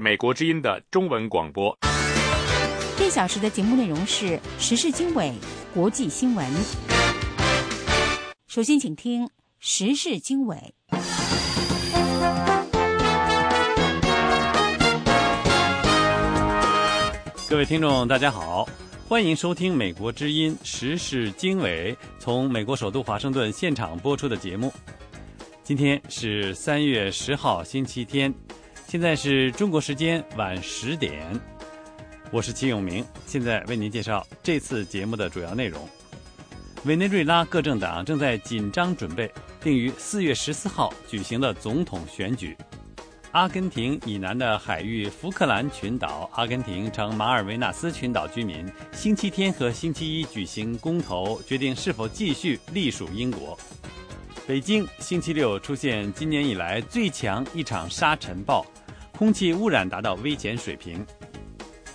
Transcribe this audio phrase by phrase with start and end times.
[0.00, 1.76] 美国之音的中文广播。
[2.96, 5.32] 这小时的节目内容是时事经纬、
[5.72, 6.46] 国际新闻。
[8.46, 9.28] 首先，请听
[9.60, 10.74] 时事经纬。
[17.48, 18.68] 各位听众，大家好，
[19.08, 24.72] 欢迎收听美国之音时事经纬从美国首都华盛顿现场播出的节目。
[25.62, 28.32] 今天是三月十号，星期天，
[28.88, 31.38] 现在是中国时间晚十点。
[32.30, 35.86] 我是齐永明，现在为您介绍这次节目的主要内容。
[36.86, 39.30] 委内瑞拉各政党正在紧张准备
[39.60, 42.56] 定于四月十四号举行的总统选举。
[43.32, 53.54] 阿根廷以南的海域福克兰群岛，阿根廷称马尔维纳斯群岛居民星期天和星期一举行公投，决定是否继续隶属英国。
[54.46, 58.64] 北京星期六出现今年以来最强一场沙尘暴，
[59.18, 61.04] 空气污染达到危险水平。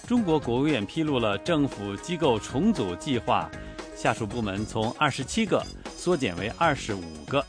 [0.05, 3.49] 中国国务院披露了政府机构重组计划，
[3.95, 5.63] 下属部门从二十七个
[5.95, 7.41] 缩减为二十五个。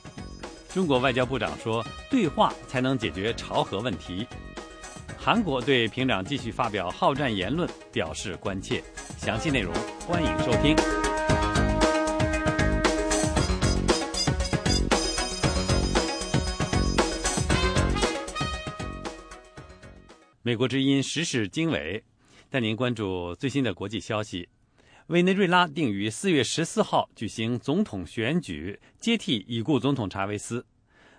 [0.73, 4.25] 中国外交部长说：“对话才能解决朝核问题。”
[5.19, 8.81] 韩国对平壤继续发表好战言论表示关切。
[9.19, 9.75] 详细内容
[10.07, 10.77] 欢迎收听。
[20.47, 22.05] 美国之音时事经纬
[22.51, 24.47] 带您关注最新的国际消息。
[25.07, 30.67] 委内瑞拉定于四月十四号举行总统选举，接替已故总统查韦斯。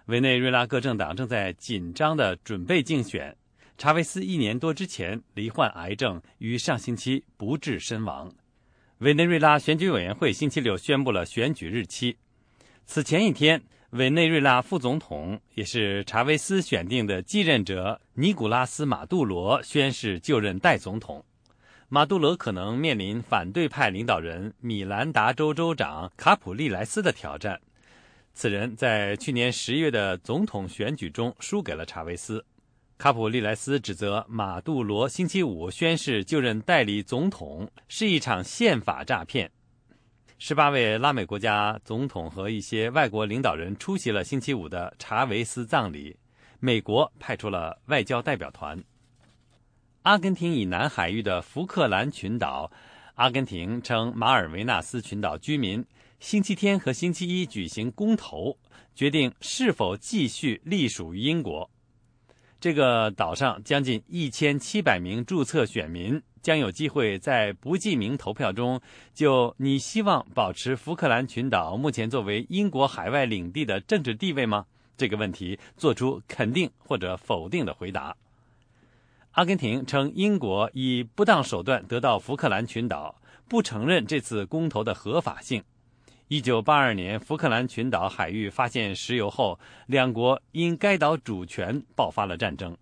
[0.06, 3.36] 委内瑞拉各政党正在紧张地准备竞选。
[3.80, 8.32] 查韦斯一年多之前罹患癌症，于上星期不治身亡。
[9.00, 12.16] 委内瑞拉选举委员会星期六宣布了选举日期。
[12.86, 13.64] 此前一天，
[13.96, 21.24] 委内瑞拉副总统也是查韦斯选定的继任者尼古拉斯·马杜罗宣誓就任代总统。
[21.88, 27.62] 马杜罗可能面临反对派领导人米兰达州州长卡普利莱斯的挑战。
[28.34, 32.44] 此人在去年十月的总统选举中输给了查韦斯。
[32.98, 39.50] 卡普利莱斯指责马杜罗星期五宣誓就任代理总统是一场宪法诈骗。
[40.48, 46.16] 十八位拉美国家总统和一些外国领导人出席了星期五的查韦斯葬礼。
[46.60, 48.80] 美国派出了外交代表团。
[50.04, 52.72] 阿根廷以南海域的福克兰群岛，
[53.16, 55.84] 阿根廷称马尔维纳斯群岛居民
[56.20, 58.56] 星期天和星期一举行公投，
[58.94, 61.68] 决定是否继续隶属于英国。
[62.60, 68.80] 这个岛上将近一千七百名注册选民将有机会在不记名投票中，
[69.16, 74.64] 就你希望保持福克兰群岛目前作为英国海外领地的政治地位吗？
[74.96, 78.16] 这个问题做出肯定或者否定的回答。
[79.32, 83.20] 阿根廷称英国以不当手段得到福克兰群岛，
[83.50, 85.64] 不承认这次公投的合法性。
[86.28, 92.78] 一九八二年，福克兰群岛海域发现石油后，两国因该岛主权爆发了战争。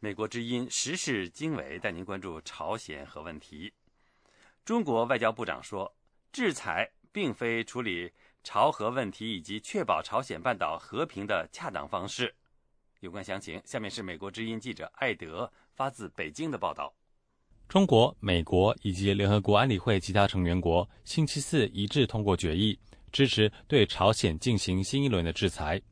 [0.00, 3.72] 美国之音时事经纬带您关注朝鲜核问题。
[4.64, 5.94] 中国外交部长说，
[6.32, 8.12] 制裁并非处理。
[8.48, 12.32] 朝核问题以及确保朝鲜半岛和平的恰当方式，
[13.00, 16.94] 有关详情，下面是美国之音记者艾德发自北京的报道。
[17.66, 22.78] 中国、美国以及联合国安理会其他成员国星期四一致通过决议，
[23.10, 25.82] 支持对朝鲜进行新一轮的制裁。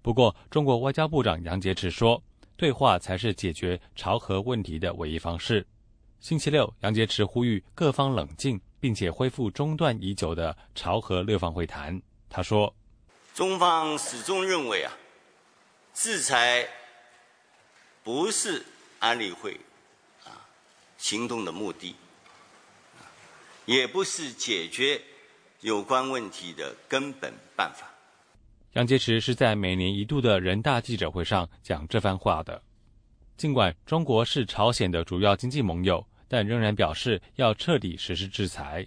[0.00, 2.22] 不过，中国外交部长杨洁篪说，
[2.58, 5.66] 对话才是解决朝核问题的唯一方式。
[6.20, 8.60] 星期六，杨洁篪呼吁各方冷静。
[8.80, 12.00] 并且恢复中断已久的朝核六方会谈。
[12.30, 12.72] 他说
[13.34, 14.92] ：“中方始终认为啊，
[15.92, 16.68] 制裁
[18.04, 18.64] 不是
[19.00, 19.58] 安理会
[20.24, 20.46] 啊
[20.96, 21.96] 行动的目的，
[23.64, 25.02] 也不是解决
[25.60, 27.92] 有关问题的根本办法。”
[28.72, 32.62] 杨洁篪是在每年一度的人大记者会上讲这番话的。
[33.36, 36.04] 尽管中国是朝鲜的主要经济盟友。
[36.30, 38.86] 但仍然表示要彻底实施制裁。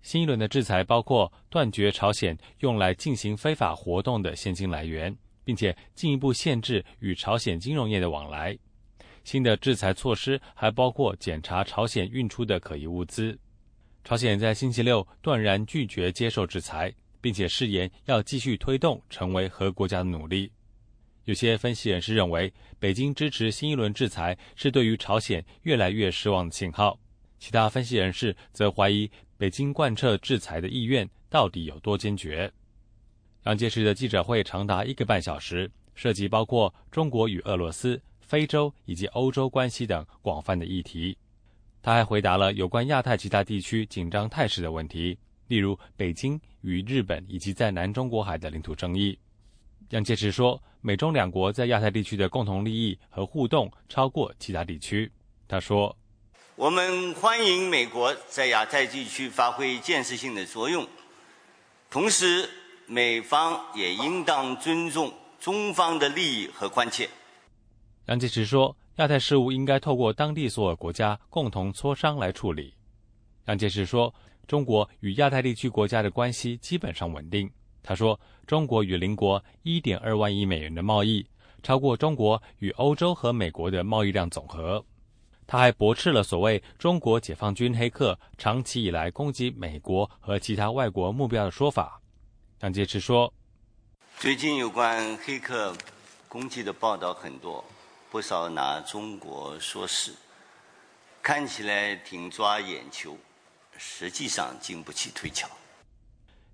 [0.00, 5.12] 新一轮的制裁包括断绝朝鲜用来进行非法活动的现金来源，
[5.42, 8.56] 并且进一步限制与朝鲜金融业的往来。
[9.24, 13.36] 新的制裁措施还包括检查朝鲜运出的可疑物资。
[14.04, 20.50] 朝鲜在星期六断然拒绝接受制裁，并且誓言要继续推动成为核国家的努力。
[21.24, 26.98] 有些分析人士认为，北京支持新一轮制裁是对于朝鲜越来越失望的信号。
[27.38, 32.50] 其他分析人士则怀疑，北京贯彻制裁的意愿到底有多坚决。
[33.44, 41.16] 杨洁篪的记者会长达一个半小时，涉及包括中国与俄罗斯、非洲以及欧洲关系等广泛的议题。
[41.80, 45.16] 他还回答了有关亚太其他地区紧张态势的问题，
[45.46, 46.38] 例如北京
[46.68, 49.18] 与日本以及在南中国海的领土争议。
[49.90, 55.10] 杨洁篪说，美中两国在亚太地区的共同利益和互动超过其他地区。
[55.48, 55.96] 他说
[56.56, 60.86] ：“我们欢迎美国在亚太地区发挥建设性的作用，
[61.88, 62.48] 同时
[62.86, 67.08] 美方也应当尊重。”中方的利益和关切。
[68.06, 72.74] 杨洁篪说：“亚太事务应该透过当地所有国家共同磋商来处理。”
[73.48, 74.14] 杨洁篪说
[74.46, 77.50] ：“中国与亚太地区国家的关系基本上稳定。”
[77.82, 81.26] 他说：“中国与邻国一点二万亿美元的贸易，
[81.62, 84.84] 超过中国与欧洲和美国的贸易量总和。”
[85.48, 92.02] 他还驳斥了所谓“中国解放军黑客长期以来攻击美国和其他外国目标”的说法。
[92.60, 93.32] 杨洁篪说。
[94.18, 95.74] 最近有关黑客
[96.28, 97.64] 攻击的报道很多，
[98.10, 100.12] 不少拿中国说事，
[101.22, 103.16] 看起来挺抓眼球，
[103.78, 105.48] 实际上经不起推敲。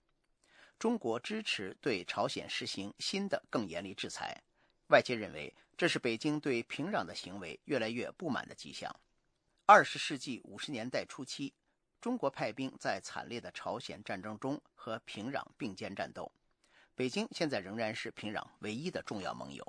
[0.79, 4.43] 中国支持对朝鲜实行新的更严厉制裁。
[4.91, 8.93] 外界认为这是北京对平壤的行为越来越不满的迹象。
[9.65, 11.53] 二十世纪五十年代初期，
[12.01, 16.29] 中国派兵在惨烈的朝鲜战争中和平壤并肩战斗。
[16.93, 19.65] 北京现在仍然是平壤唯一的重要盟友。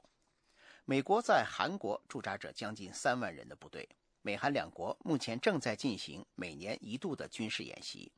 [0.84, 3.88] 美国在韩国驻扎着将近三万人的部队，
[4.22, 8.10] 美韩两国目前正在进行每年一度的军事演习。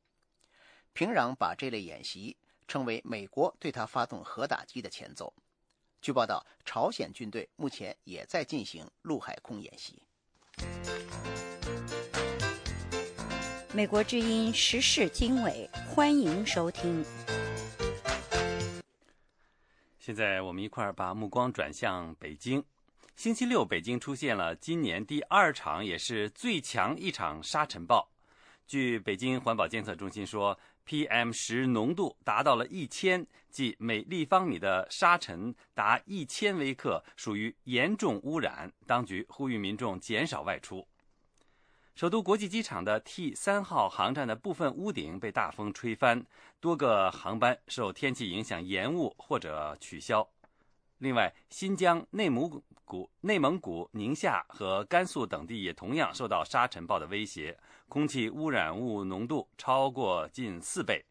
[0.95, 2.35] 平壤把这类演习
[2.67, 5.35] 称为美国对他发动核打击的前奏。
[6.05, 10.03] 据报道，朝鲜军队目前也在进行陆海空演习。
[13.73, 17.03] 美国之音时事经纬，欢迎收听。
[19.99, 22.63] 现在我们一块儿把目光转向北京。
[23.17, 28.07] 星期六，北京出现了今年第二场，也是最强一场沙尘暴。
[28.67, 38.73] 据北京环保监测中心说，PM 十浓度达到了一千，即每立方米的沙尘达一千微克，属于严重污染。
[38.87, 40.87] 当局呼吁民众减少外出。
[41.95, 46.27] 首都国际机场的 T 三号航站的部分屋顶被大风吹翻，
[46.61, 50.29] 多个航班受天气影响延误或者取消。
[51.05, 52.49] 另外，新疆、内蒙
[52.87, 57.55] 古、内蒙古、宁夏和甘肃等地也同样受到沙尘暴的威胁，
[57.91, 61.05] 空气污染物浓度超过近四倍。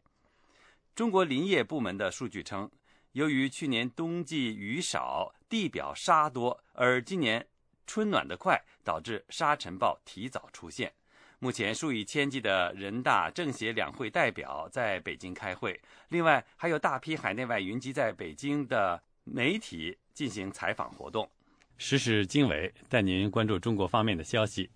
[0.96, 2.68] 中国林业部门的数据称，
[3.12, 7.46] 由于去年冬季雨少，地表沙多，而今年。
[7.86, 10.90] 春暖得快，导致沙尘暴提早出现。
[11.38, 21.28] 目前，数以千计的人大、政协两会代表在北京开会，另外还有大批海内外云集在北京的媒体进行采访活动。
[21.76, 24.70] 时事经纬带您关注中国方面的消息。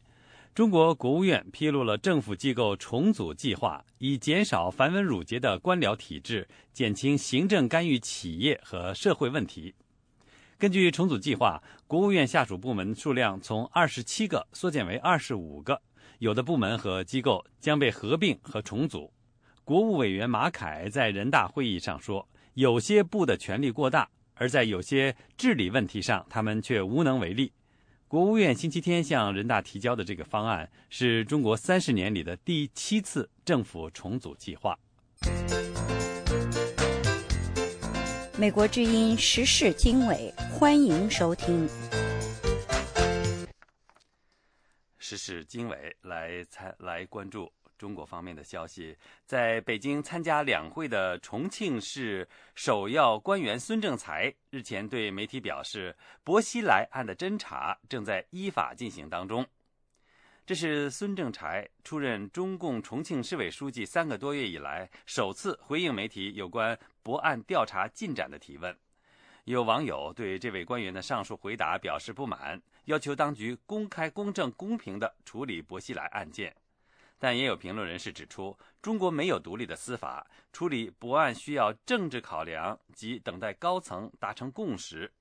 [0.55, 9.73] 中国国务院披露了政府机构重组计划，以减少繁文缛节的官僚体制，减轻行政干预企业和社会问题。
[10.59, 15.81] 根据重组计划，国务院下属部门数量从二十七个缩减为二十五个，
[16.19, 19.13] 有的部门和机构将被合并和重组。
[19.63, 27.53] 国务委员马凯在人大会议上说：“有些部的权力过大，而在有些治理问题上，他们却无能为力。”
[28.09, 34.79] 国务院星期天向人大提交的这个方案，是中国三十年里的第七次政府重组计划。
[38.39, 41.69] 美国之音时事经纬，欢迎收听。
[44.99, 48.95] 时事经纬来参来关注中国方面的消息。
[49.25, 59.47] 在北京参加两会的重庆市首要官员孙政才日前对媒体表示，薄熙来案的侦查正在依法进行当中。
[60.45, 68.75] 这是孙政才出任中共重庆市委书记三个多月以来首次回应媒体有关博案调查进展的提问。
[69.45, 76.55] 有网友对这位官员的上述回答表示不满，要求当局公开、公正、公平地处理薄熙来案件。
[77.19, 85.13] 但也有评论人士指出，中国没有独立的司法，处理博案需要政治考量及等待高层达成共识。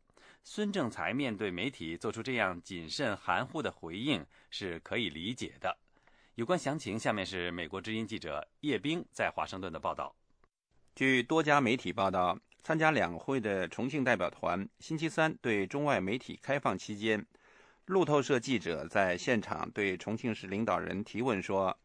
[0.43, 5.77] 孙政才面对媒体做出这样谨慎含糊的回应是可以理解的。
[6.35, 10.15] 有关详情，下面是美国之音记者叶冰在华盛顿的报道。
[10.95, 17.25] 据多家媒体报道，参加两会的重庆代表团星期三对中外媒体开放期间，
[17.85, 21.77] 路透社记者在现场对重庆市领导人提问说：“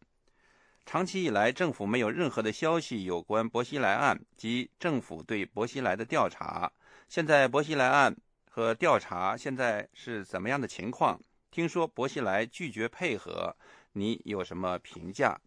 [0.84, 6.70] 长期以来，政府没有任何的消息有关薄熙来案及政府对薄熙来的调查。
[7.08, 8.16] 现在薄熙来案。”
[8.54, 11.18] 和调查现在是怎么样的情况？
[11.50, 13.56] 听说薄熙来拒绝配合，
[13.92, 15.40] 你有什么评价？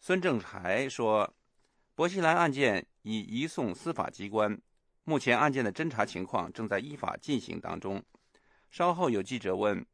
[0.00, 1.32] 孙政才说，
[1.94, 4.60] 薄熙来案件已移送司法机关，
[5.04, 8.02] 目前案件的侦查情况正在依法进行当中。
[8.72, 9.86] 稍后有记者问，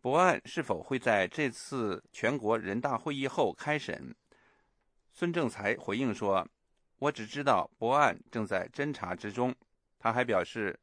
[0.00, 4.14] 博案是否会在这次全国人大会议后开审？
[5.12, 6.46] 孙政才回应说，
[6.98, 9.54] 我只知道博案正在侦查之中。
[9.98, 10.78] 他还表示。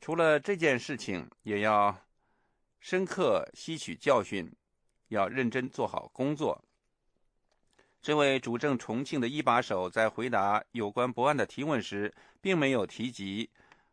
[0.00, 2.06] 除了这件事情，也要
[2.78, 4.48] 深刻吸取教训，
[5.08, 6.64] 要认真做好工作。
[8.00, 13.50] 这位主政重庆的一把手在回答有关博案的提问时，并没有提及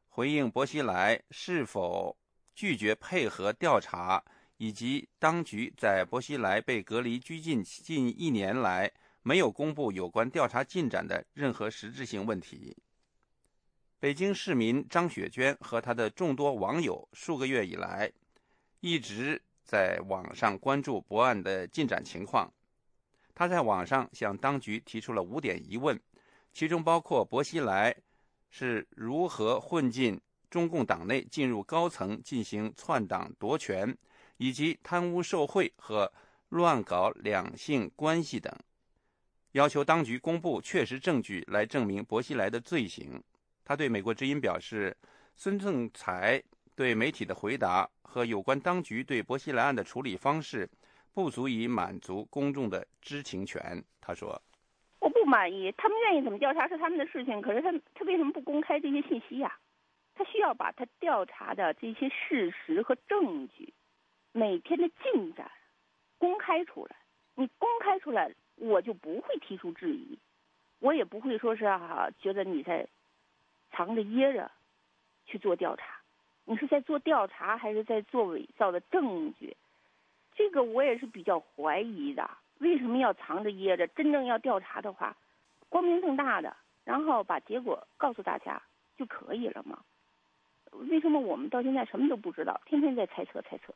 [0.08, 2.15] 回应薄熙来是否
[2.55, 4.24] 拒绝配合调查，
[4.57, 8.89] 以及当局在薄熙来被隔离拘禁近一年来
[9.21, 12.75] 没有公布有关调查进展的任何实质性问题。
[14.00, 18.12] 北京市民张雪娟和她的众多网友数个月以来，
[18.79, 22.51] 一直在网上关注博案的进展情况。
[23.33, 26.00] 她在网上向当局提出了五点疑问，
[26.53, 27.95] 其中包括薄熙来
[28.50, 30.21] 是如何混进
[30.55, 33.93] 中共党内、进入高层进行篡党夺权，
[34.38, 36.09] 以及贪污受贿和
[36.47, 38.50] 乱搞两性关系等，
[39.51, 43.21] 要求当局公布确实证据来证明薄熙来的罪行。
[43.65, 44.95] 他对美国之音表示，
[45.35, 46.41] 孙政才
[46.74, 50.69] 对媒体的回答和有关当局对薄熙来案的处理方式，
[51.13, 53.83] 不足以满足公众的知情权。
[54.00, 54.41] 他说
[55.01, 59.53] ：“我不满意，他们愿意怎么调查是他们的事情，可是他他为什么不公开这些信息呀？
[60.15, 63.74] 他需要把他调查的这些事实和证据，
[64.31, 65.51] 每天的进展
[66.17, 66.95] 公开出来。
[67.36, 70.17] 你公开出来，我就不会提出质疑，
[70.79, 72.88] 我也不会说是哈觉得你在。”
[73.72, 74.50] 藏着掖着
[75.25, 76.00] 去做调查，
[76.45, 79.57] 你是在做调查还是在做伪造的证据？
[80.34, 82.29] 这个我也是比较怀疑的。
[82.60, 83.86] 为什么要藏着掖着？
[83.88, 85.13] 真正要调查的话，
[85.67, 86.55] 光明正大的，
[86.86, 88.62] 然后把结果告诉大家
[88.95, 89.84] 就可以了吗？
[90.89, 93.74] 为什么我们到现在什么都不知道，天天在猜测猜测？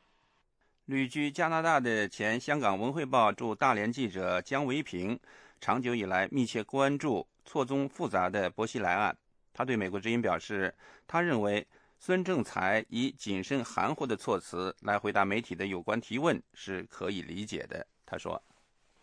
[0.86, 5.18] 旅居加拿大的前香港文汇报驻大连记者姜维平，
[5.60, 9.16] 长久以来密切关注错综复杂的薄熙来案。
[9.52, 10.74] 他对美国之音表示，
[11.06, 11.66] 他认为
[11.98, 17.86] 孙政才以谨慎含糊的措辞来回答媒体的有关提问是可以理解的。
[18.06, 18.40] 他说：“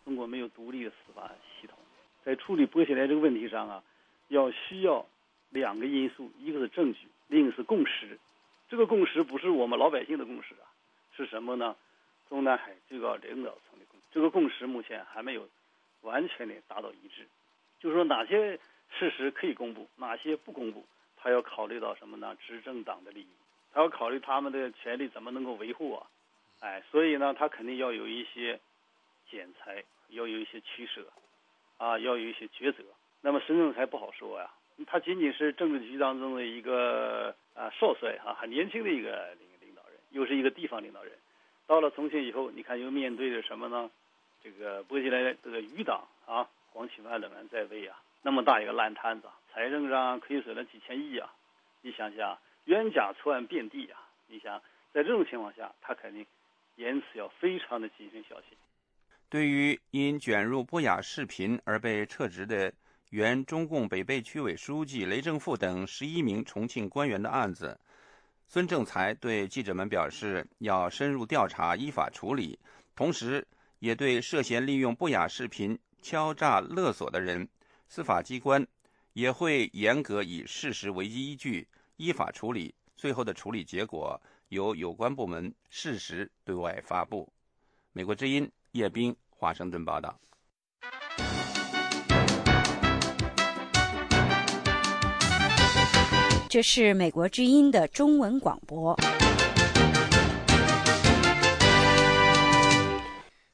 [0.04, 1.78] 中国没有独立的司法系统，
[2.24, 3.82] 在处理薄熙来这个问题上啊，
[4.28, 5.06] 要需要
[5.50, 8.18] 两个因素，一个是证据，另一个是共识。
[8.68, 10.66] 这个共识不是我们老百姓的共识啊。”
[11.16, 11.74] 是什么呢？
[12.28, 15.48] 中南海最高领导层的共识这个共识目前还没有
[16.02, 17.26] 完全的达到一致。
[17.80, 18.58] 就是说哪些
[18.90, 22.36] 事实可以公布，哪些不公布，他要考虑到什么呢？
[22.46, 23.28] 执政党的利益，
[23.72, 26.06] 他要考虑他们的权利怎么能够维护啊？
[26.60, 28.60] 哎，所以呢，他肯定要有一些
[29.30, 31.04] 剪裁，要有一些取舍，
[31.78, 32.84] 啊，要有一些抉择。
[33.22, 34.50] 那么孙政才不好说呀，
[34.86, 39.98] 他仅仅是政治局当中的一个啊少帅哈，很年轻的一个领领导人。
[40.10, 41.12] 又是一个地方领导人，
[41.66, 43.90] 到了重庆以后，你看又面对着什么呢？
[44.42, 51.32] 这个波西来这个余党啊，黄启范等人在位啊，那么大一个烂摊子，财政上亏损了几千亿啊！
[51.82, 54.00] 你想想，冤假错案遍地啊！
[54.28, 56.24] 你想，在这种情况下，他肯定
[56.76, 58.56] 言辞要非常的谨慎小心。
[59.28, 62.72] 对于因卷入不雅视频而被撤职的
[63.10, 67.78] 原中共北碚区委书记雷正富等十一名重庆官员的案子。
[68.46, 72.58] 孙政才对记者们表示，要深入调查、依法处理，
[72.94, 73.46] 同时
[73.78, 77.48] 也对涉嫌利用不雅视频敲诈勒索的人，
[77.88, 78.66] 司法机关
[79.14, 82.74] 也会严格以事实为依据，依法处理。
[82.94, 87.30] 最后的处理结果由有关部门适时对外发布。
[87.92, 90.18] 美国之音叶斌华盛顿报道。
[96.50, 98.96] 这是美国之音的中文广播。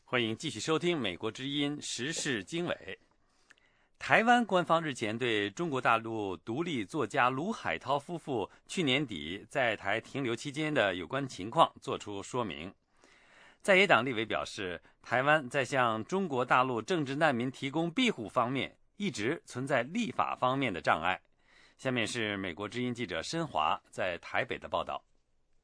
[0.05, 2.99] 欢迎继续收听美国之音时事经纬。
[3.99, 12.73] 台湾官方日前对中国大陆独立作家卢海涛夫妇去年底在台停留期间的有关情况作出说明。
[13.61, 21.21] 在野党立委表示，台湾在向中国大陆政治难民提供庇护方面一直存在立法方面的障碍。
[21.85, 25.05] 下面是美国之音记者申华在台北的报道。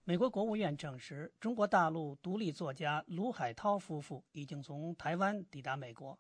[0.05, 6.19] 美国国务院证实，中国大陆独立作家卢海涛夫妇已经从台湾抵达美国，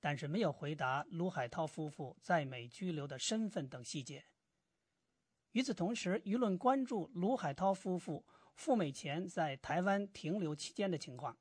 [0.00, 4.24] 但是没有回答卢海涛夫妇在美居留的身份等细节。
[5.50, 11.36] 与此同时，舆论关注卢海涛夫妇赴美前在台湾停留期间的情况。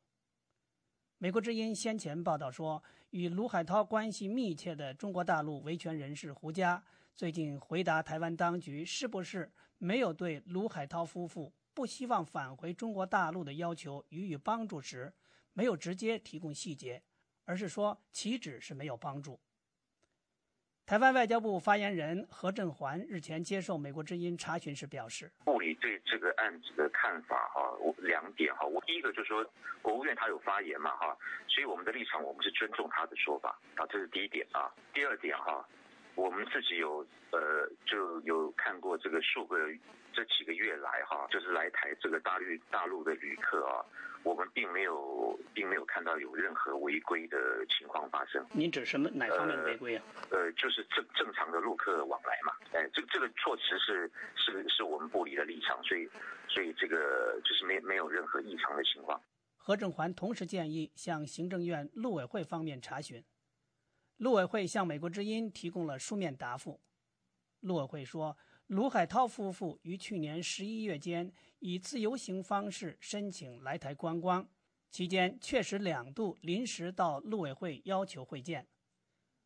[1.17, 6.84] 美国之音先前报道说，与卢海涛关系密切的中国大陆维权人士胡佳。
[7.15, 15.13] 最近回答台湾当局是不是没有对卢海涛夫妇不希望返回中国大陆的要求予以帮助时，
[15.54, 17.04] 没有直接提供细节，
[17.45, 19.39] 而是说岂止是没有帮助。
[20.86, 29.45] 台湾外交部发言人何振环日前接受美国之音查询时表示：“部里对这个案子的看法哈，我两点哈，我第一个就是说，
[29.82, 31.15] 国务院他有发言嘛哈，
[31.47, 34.74] 所以我们的立场我们是尊重他的说法啊，这是第一点啊。
[34.93, 35.65] 第二点哈。”
[36.21, 39.57] 我们自己有呃，就有看过这个数个
[40.13, 43.84] 这几个月来哈，就是来台这个大陆大陆的旅客啊，
[44.21, 48.45] 我们并没有并没有看到有任何违规的情况发生。
[48.51, 50.03] 您指什么哪方面的违规啊？
[50.29, 52.53] 呃，就是正正常的陆客往来嘛。
[52.73, 56.07] 哎，这这个措辞是是是我们部里的立场，所以
[56.47, 59.19] 所以这个就是没没有任何异常的情况。
[59.57, 63.23] 何正环同时建议向行政院陆委会方面查询。
[64.21, 66.79] 陆委会向美国之音提供了书面答复。
[67.62, 74.47] 陆委会说，卢海涛夫妇于去年十一月间以自由行方式申请来台观光，
[74.91, 78.67] 期间确实两度临时到陆委会要求会见，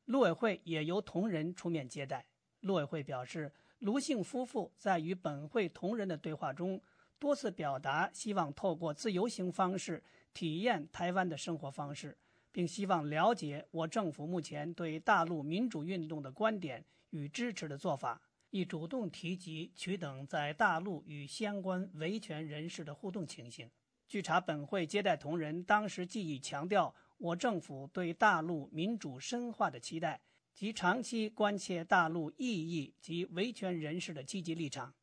[0.04, 2.26] 陆委会也由同仁出面接待。
[2.60, 6.82] 陆委会表示，卢姓夫妇在与本会同仁的对话中，
[7.18, 12.18] 多次表达希望透过自由行方式体验台湾的生活方式。
[12.56, 23.70] 并希望了解我政府目前对大陆民主运动的观点与支持的做法，亦主动提及取等在大陆与相关维权人士的互动情形。
[24.08, 30.22] 据查，本会接待同仁当时既已强调我政府对大陆民主深化的期待
[30.54, 34.94] 及长期关切大陆异议及维权人士的积极立场，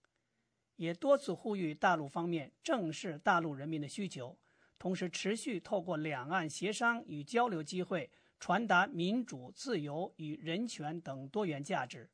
[0.77, 4.39] 也多次呼吁大陆方面正视大陆人民的需求。
[4.83, 12.11] 同时持续透过两岸协商与交流机会，传达民主、自由与人权等多元价值，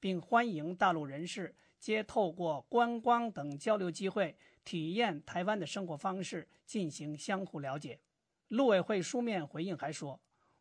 [0.00, 8.00] 并欢迎大陆人士皆透过观光等交流机会，体验台湾的生活方式，进行相互了解。
[8.48, 10.18] 陆委会书面回应还说，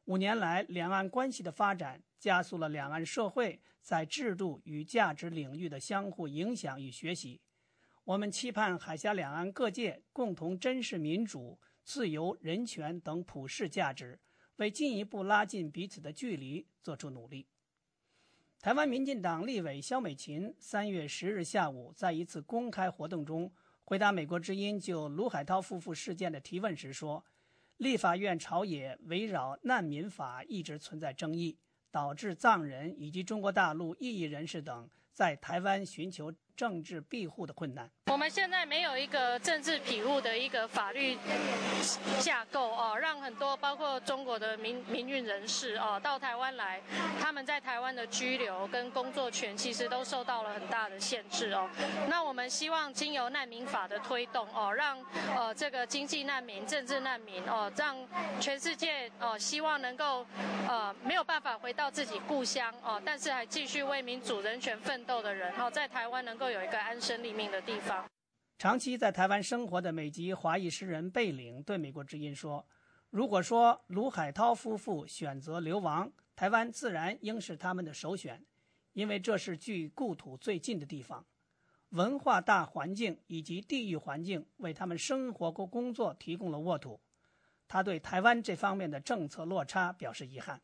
[0.07, 7.39] 五年来两岸关系的发展，加速了两岸社会在制度与价值领域的相互影响与学习。
[8.05, 14.19] 我们期盼海峡两岸各界共同珍视民主、自由、人权等普世价值，
[14.57, 17.47] 为进一步拉近彼此的距离做出努力。
[18.59, 23.51] 台湾民进党立委萧美琴三月十日下午在一次公开活动中
[23.83, 27.25] 回答美国之音就卢海涛夫妇事件的提问时说
[27.77, 31.57] ：“立法院朝野围绕难民法一直存在争议，
[31.89, 37.89] 导致藏人以及中国大陆异议人士等在台湾寻求。”政治庇护的困难。
[38.11, 41.17] 我们现在没有一个政治庇护的一个法律
[42.19, 46.79] 架构哦，让很多包括中国的民民运人士哦到台湾来，
[47.19, 51.67] 他们在台湾的居留跟工作权其实都受到了很大的限制哦。
[52.07, 55.03] 那我们希望经由难民法的推动哦，让
[55.35, 57.97] 呃这个经济难民、政治难民哦，让
[58.39, 60.25] 全世界哦希望能够
[60.69, 66.44] 呃没有办法回到自己故乡哦，但是还继续为民主人权奋斗的人哦，在台湾能够。
[66.45, 68.07] 都有一个安身立命的地方。
[68.59, 72.63] 长期在台湾生活的美籍华裔诗人贝岭对美国之音说
[73.09, 78.45] ：“如果说卢海涛夫妇选择流亡，台湾自然应是他们的首选，
[78.93, 81.25] 因为这是距故土最近的地方，
[81.89, 87.01] 文化大环境以及地域环境为他们生活和工作提供了沃土。
[87.67, 90.61] 他对台湾这方面的政策落差表示遗憾。”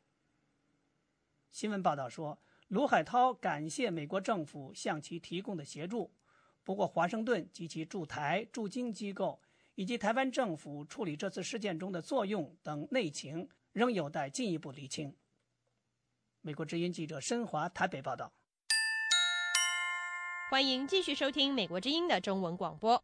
[1.49, 2.37] 新闻报道说。
[2.71, 6.09] 卢海涛感谢美国政府向其提供的协助，
[6.63, 9.41] 不过华盛顿及其驻台驻京机构
[9.75, 15.13] 以及台湾政府处理这次事件中的作用等内情仍有待进一步厘清。
[16.39, 18.31] 美国之音记者申华台北报道。
[20.49, 23.03] 欢迎继续收听美国之音的中文广播。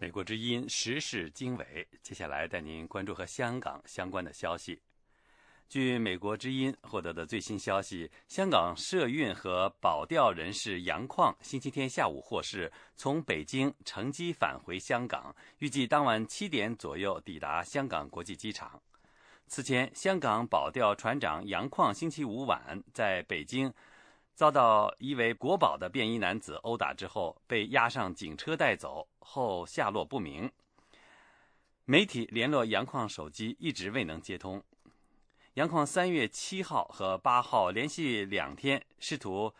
[0.00, 4.82] 美国之音时事经纬，接下来带您关注和香港相关的消息。
[5.68, 18.80] 据美国之音获得的最新消息，香港社运和保钓人士杨矿星期天下午获释，从北京乘机返回香港，预计当晚七点左右抵达香港国际机场。
[19.46, 23.70] 此前，香港保钓船长杨矿星期五晚在北京
[24.34, 30.50] 遭到一位国宝的便衣男子殴打之后，被押上警车带走，后下落不明。
[31.84, 34.62] 媒体联络杨矿手机一直未能接通。
[35.58, 39.52] 杨矿三月七号和八号连续两天试图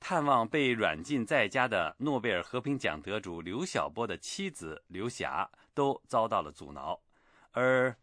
[0.00, 6.98] 探望被软禁在家的诺贝尔和平奖得主刘晓波的妻子刘霞，都遭到了阻挠。
[7.52, 7.94] 而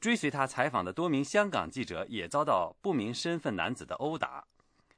[0.00, 4.44] 追随他采访的多名香港记者也遭到不明身份男子的殴打。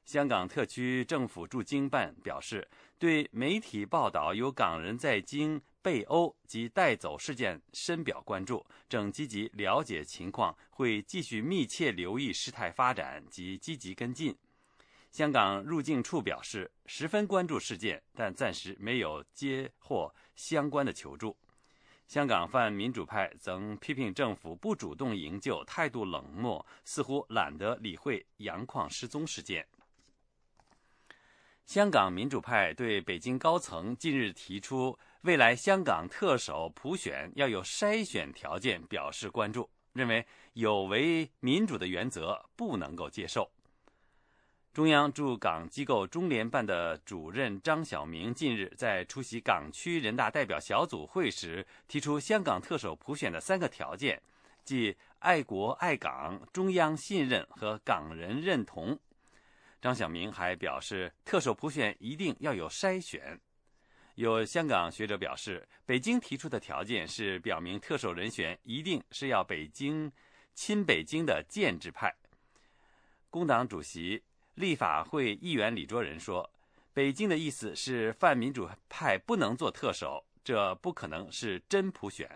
[0.05, 2.67] 香港特区政府驻京办表示，
[2.97, 5.61] 对媒体报道有港人在京。
[5.85, 14.35] 被殴及带走事件深表关注，正积极了解情况，会继续密切留意事态发展及积极跟进。
[15.11, 21.37] 香港入境处表示十分关注事件，但暂时没有接获相关的求助。
[22.07, 29.67] 香港泛民主派曾批评政府不主动营救，态度冷漠，似乎懒得理会杨矿失踪事件。
[31.67, 34.97] 香港民主派对北京高层近日提出。
[35.25, 43.49] 未来香港特首普选要有筛选条件，表示关注，认为有违民主的原则，不能够接受。
[44.71, 54.21] 中央驻港机构中联办的主任张晓明近日在出席港区人大代表小组会时，提出香港特首普选的三个条件，
[54.63, 58.99] 即爱国爱港、中央信任和港人认同。
[59.81, 63.39] 张晓明还表示，特首普选一定要有筛选。
[64.15, 70.09] 有香港学者表示，北京提出的条件是表明特首人选一定是要北京
[70.53, 72.13] 亲北京的建制派。
[73.29, 74.23] 工党主席、
[74.53, 76.49] 立法会议员李卓人说
[76.93, 82.29] ：“北京的意思是泛民主派不能做特首，这不可能是真普选。”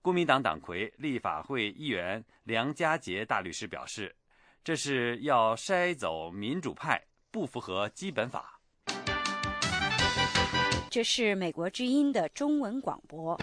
[0.00, 4.14] 国民党党魁、立法会议员梁家杰大律师表示
[4.62, 8.52] ：“这是要筛走民主派，不符合基本法。”
[10.94, 13.36] 这是美国之音的中文广播。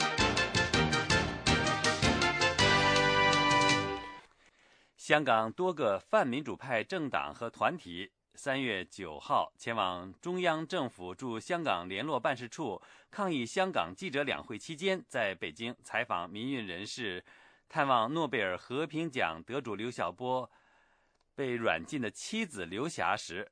[4.95, 17.21] 香港多个泛民主派政党和团体三月九号前往中央政府驻香港联络办事处抗议香港记者两会期间，在北京采访民运人士、
[17.67, 20.49] 探望诺贝尔和平奖得主刘晓波
[21.35, 23.51] 被软禁的妻子刘霞时，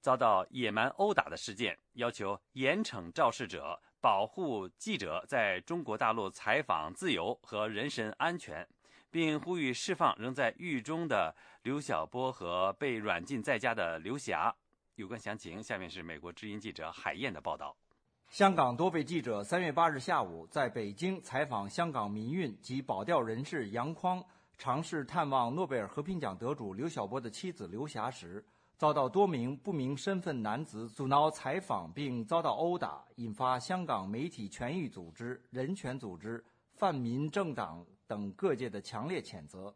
[0.00, 8.66] 遭到野蛮殴打的事件，要求严惩肇事者，保护记者在中国大陆采访自由和人身安全。
[9.10, 14.54] 并呼吁释放仍在狱中的刘晓波和被软禁在家的刘霞。
[14.96, 17.74] 有关详情，下面是美国之音记者海燕的报道。
[18.28, 24.22] 香港多位记者三月八日下午在北京采访香港民运及保钓人士杨匡，
[24.58, 28.44] 尝试探望诺贝尔和平奖得主刘晓波的妻子刘霞时，
[28.78, 37.84] 遭到多名不明身份男子阻挠采访，并遭到殴打，引发香港媒体权益组织、人权组织、泛民政党。
[38.06, 39.74] 等各界的强烈谴责，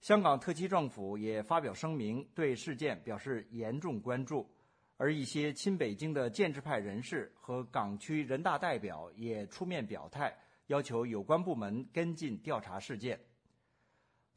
[0.00, 4.50] 香港特区政府也发表声明，对事件表示严重关注。
[4.96, 10.34] 而一些亲北京的建制派人士和港区人大代表也出面表态，
[10.68, 13.20] 要求有关部门跟进调查事件。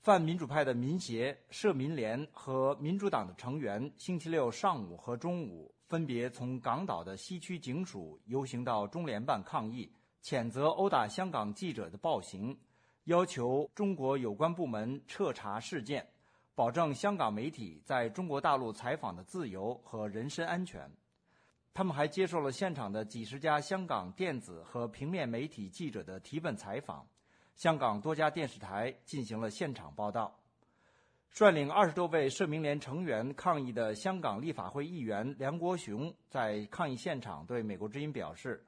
[0.06, 9.92] 泛民主派的民协、社民联和民主党的成员，星期六上午和中午分别从港岛的西区警署游行到中联办抗议，
[10.22, 12.56] 谴责殴打香港记者的暴行。
[13.06, 16.08] 要求中国有关部门彻查事件，
[16.54, 20.88] 保证香港媒体在中国大陆采访的自由和人身安全。
[21.74, 27.04] 他们还接受了现场的几十家香港电子和平面媒体记者的提问采访，
[27.56, 30.40] 香港多家电视台进行了现场报道。
[31.30, 38.66] 率领二十多位社民联成员抗议的香港立法会议员梁国雄在抗议现场对美国之音表示：“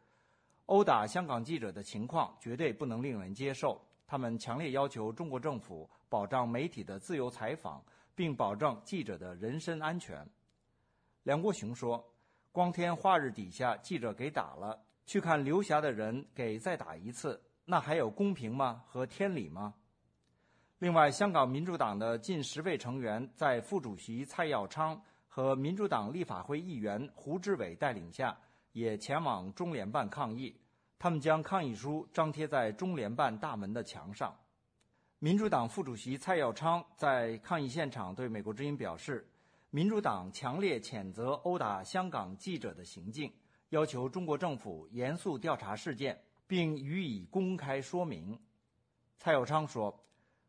[0.67, 7.84] 殴打香港记者的情况绝对不能令人接受。”他们强烈要求中国政府保障媒体的自由采访，
[8.15, 10.26] 并保证记者的人身安全。
[11.23, 12.02] 梁国雄说
[12.54, 18.82] ：“光天化日底下，记者给打了，去看刘霞的人给再打一次，那还有公平吗？
[18.88, 19.73] 和天理吗？”
[20.80, 28.38] 另外，香港民主党的近十位成员在副主席蔡耀昌和民主党立法会议员胡志伟带领下，
[28.71, 30.56] 也前往中联办抗议。
[30.97, 34.34] 他们将抗议书张贴在中联办大门的墙上。
[35.19, 39.27] 民主党副主席蔡耀昌在抗议现场对美国之音表示
[39.71, 43.34] ：“民主党强烈谴责殴打香港记者的行径，
[43.69, 48.39] 要求中国政府严肃调查事件，并予以公开说明。”
[49.19, 50.03] 蔡耀昌说：“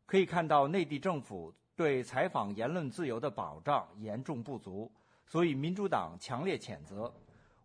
[0.07, 4.91] 可以看到内地政府对采访言论自由的保障严重不足，
[5.27, 7.13] 所以民主党强烈谴责。”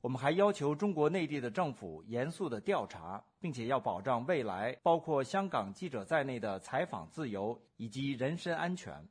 [0.02, 9.08] 我们还要求中国内地的政府严肃的调查，并且要保障未来包括香港记者在内的采访自由以及人身安全。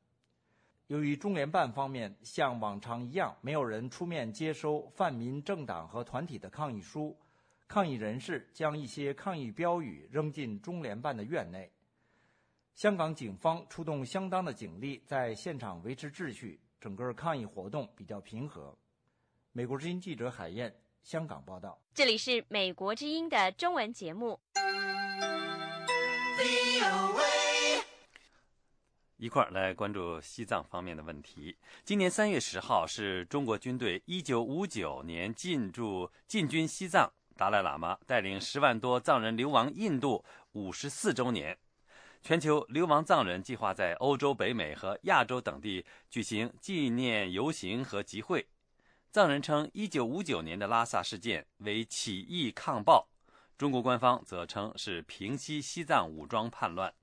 [0.88, 7.16] 由于中联办方面像往常一样没有人出面接收泛民政党和团体的抗议书，
[7.72, 11.72] 抗议人士将一些抗议标语扔进中联办的院内。
[12.74, 18.76] 香港警方出动相当的警力在现场维持秩序，整个抗议活动比较平和。
[19.52, 20.70] 美国之音记者海燕。
[21.02, 24.38] 香港报道，这里是美国之音的中文节目。
[29.16, 31.56] 一块儿来关注西藏方面的问题。
[31.84, 41.56] 今年三月十号是中国军队一九五九年进驻进军西藏，达赖喇嘛带领十万多藏人流亡印度五十四周年。
[42.22, 48.46] 全球流亡藏人计划在欧洲、北美和亚洲等地举行纪念游行和集会。
[49.10, 53.08] 藏人称1959年的拉萨事件为起义抗暴，
[53.58, 56.94] 中国官方则称是平息西藏武装叛乱。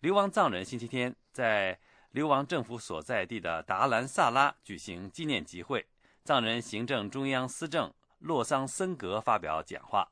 [0.00, 1.78] 流亡藏人星期天在
[2.10, 5.86] 流亡政府所在地的达兰萨拉举行纪念集会，
[6.24, 10.08] 藏人行政中央司政洛桑森格发表讲话。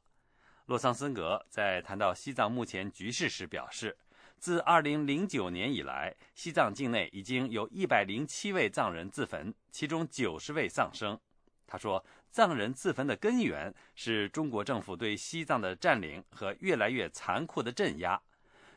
[0.66, 3.96] 洛桑森格在谈到西藏目前局势时表示。
[4.36, 11.18] 自2009年以来，西藏境内已经有一百零七位藏人自焚，其中九十位丧生。
[11.66, 18.20] 他说，藏人自焚的根源是中国政府对西藏的占领和越来越残酷的镇压。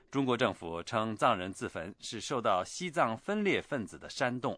[0.09, 4.57] 中国政府称，藏人自焚是受到西藏分裂分子的煽动。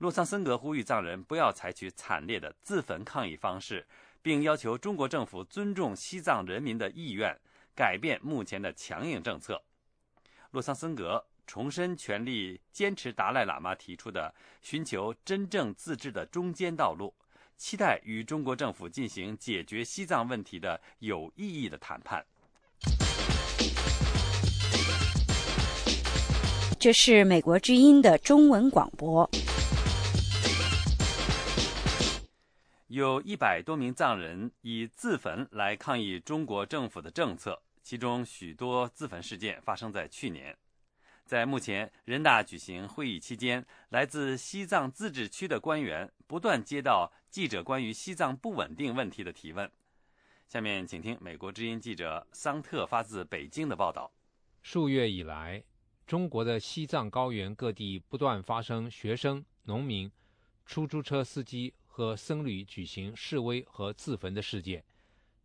[0.00, 3.86] 洛桑森格呼吁藏人不要采取惨烈的自焚抗议方式，
[4.22, 7.38] 并要求中国政府尊重西藏人民的意愿，
[7.74, 9.62] 改变目前的强硬政策。
[10.52, 17.12] 洛桑森格重申全力坚持达赖喇嘛提出的寻求真正自治的中间道路，
[17.58, 22.24] 期待与中国政府进行解决西藏问题的有意义的谈判。
[26.78, 29.28] 这是美国之音的中文广播。
[32.90, 40.58] 有一百多名藏人以自焚来抗议中国政府的政策，其中许多自焚事件发生在去年。
[41.24, 49.70] 在目前人大举行会议期间，来自西藏自治区的官员不断接到记者关于西藏不稳定问题的提问。
[50.48, 54.10] 下面请听美国之音记者桑特发自北京的报道。
[54.62, 55.62] 数月以来，
[56.08, 60.10] 中国的西藏高原各地不断发生学生、农民、
[60.66, 61.72] 出租车司机。
[62.00, 64.82] 和僧侣举行示威和自焚的事件，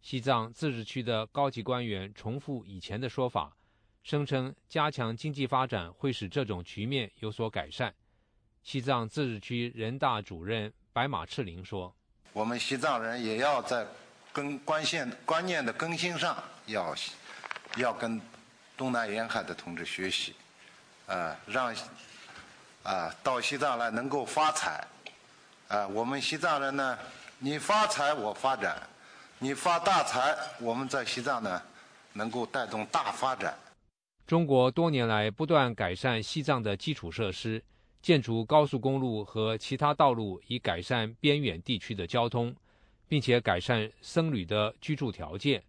[0.01, 3.53] 西藏自治区的高级官员重复以前的说法，
[4.03, 7.93] 声称加强经济发展会使这种局面有所改善。
[8.63, 11.93] 西藏自治区人大主任白马赤林说
[12.31, 13.85] ：“我们西藏人也要在
[14.31, 16.95] 跟观线观念的更新上，要
[17.75, 18.21] 要跟
[18.77, 20.33] 东南沿海的同志学习，
[21.05, 21.75] 啊，让
[22.83, 24.81] 啊到西藏来能够发财。”
[25.67, 26.97] 啊，我们西藏人呢，
[27.39, 28.87] 你发财我发展，
[29.39, 31.59] 你发大财，我们在西藏呢，
[32.13, 33.57] 能够带动大发展。
[34.27, 37.63] 中国多年来不断改善西藏的基础设施，
[37.99, 42.55] 建筑高速公路和其他道路，以改善边远地区的交通，
[43.07, 45.63] 并且改善僧侣的居住条件。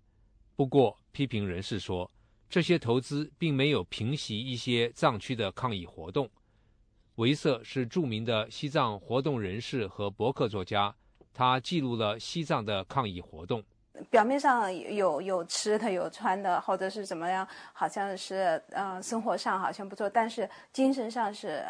[0.57, 2.11] 不过，批评人士说，
[2.51, 6.31] 这些投资并没有平息一些藏区的抗议活动。
[7.17, 10.95] 维瑟是著名的西藏活动人士和博客作家，
[11.33, 13.63] 他记录了西藏的抗议活动。
[14.11, 21.65] 表面上有有吃的有穿的，或者是怎么样，好像是嗯生活上好像不错，但是精神上是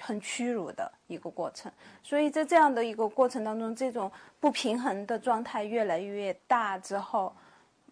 [0.00, 1.70] 很屈辱的一个过程。
[2.02, 7.32] 所以在这样的一个过程当中，这种不平衡的状态越来越大之后，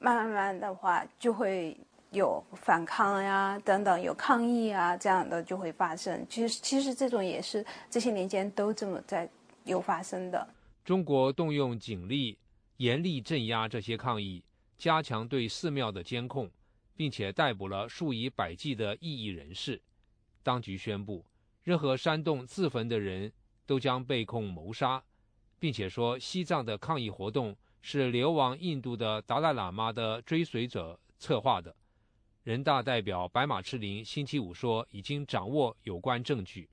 [0.00, 1.79] 慢慢的话就会。
[2.11, 6.27] 有反抗呀，等等，有抗议啊，这样的就会发生。
[6.29, 9.31] 其实，其实这种也是这些年间都这么在
[9.64, 10.49] 有发生的。
[10.85, 12.37] 中国动用警力
[12.79, 14.42] 严厉镇压这些抗议，
[14.77, 16.51] 加强对寺庙的监控，
[16.96, 19.81] 并且逮捕了数以百计的异议人士。
[20.42, 21.25] 当局宣布，
[21.62, 23.33] 任何煽动自焚的人
[23.66, 25.01] 都将被控谋杀，
[25.61, 31.73] 并且说西藏的抗议活动是流亡印度的达赖喇嘛的追随者策划的。
[32.50, 36.68] 人大代表白马赤林星期五说，已经掌握有关证据。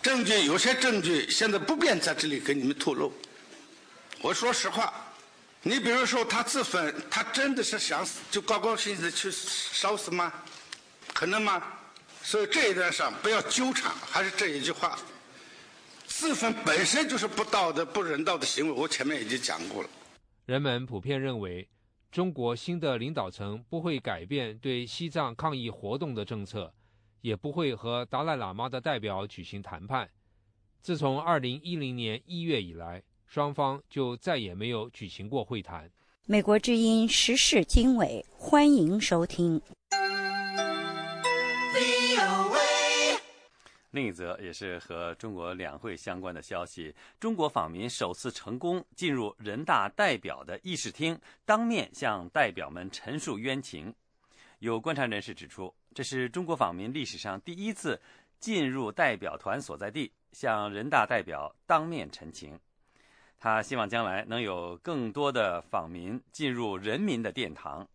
[0.00, 3.12] 证据有些证据现在不便在这里给你们透露。
[4.22, 4.94] 我说实话，
[5.62, 10.32] 你比如说他自焚，他真的是想死就高高兴兴的去烧死吗？
[11.12, 11.60] 可能吗？
[12.22, 14.96] 所以这一点上不要纠缠，还是这一句话：
[16.06, 18.72] 自焚本身就是不道德、不人道的行为。
[18.72, 19.90] 我前面已经讲过了。
[20.44, 21.66] 人们普遍认为。
[22.16, 26.72] 中国新的领导层不会改变对西藏抗议活动的政策，
[27.20, 30.08] 也不会和达赖喇嘛的代表举行谈判。
[30.80, 35.90] 自从2010年1月以来，双方就再也没有举行过会谈。
[36.24, 39.60] 美国之音时事经纬，欢迎收听。
[43.96, 53.94] 另一则也是和中国两会相关的消息：中国访民首次成功进入人大代表的议事厅，当面向代表们陈述冤情。
[54.58, 57.98] 有观察人士指出，这是中国访民历史上第一次
[58.38, 62.60] 进入代表团所在地，向人大代表当面陈情。
[63.38, 67.88] 他希望将来能有更多的访民进入人民的殿堂。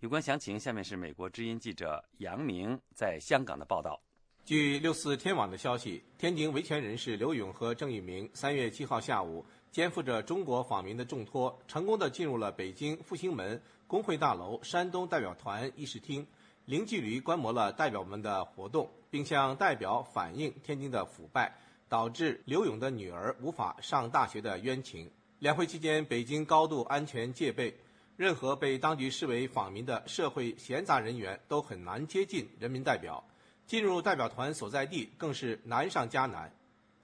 [0.00, 4.00] 有关详情，下面是美国之音记者杨明在香港的报道。
[4.44, 16.26] 据六四天网的消息，天津维权人士刘勇和郑玉明三月七号下午肩负着中国访民的重托，成功的进入了北京复兴门工会大楼山东代表团议事厅，
[16.64, 21.56] 零距离观摩了代表们的活动，并向代表反映天津的腐败
[21.88, 25.08] 导致刘勇的女儿无法上大学的冤情。
[25.38, 27.72] 两会期间，北京高度安全戒备，
[28.16, 33.22] 任何被当局视为访民的社会闲杂人员都很难接近人民代表。
[33.66, 36.52] 进入代表团所在地更是难上加难。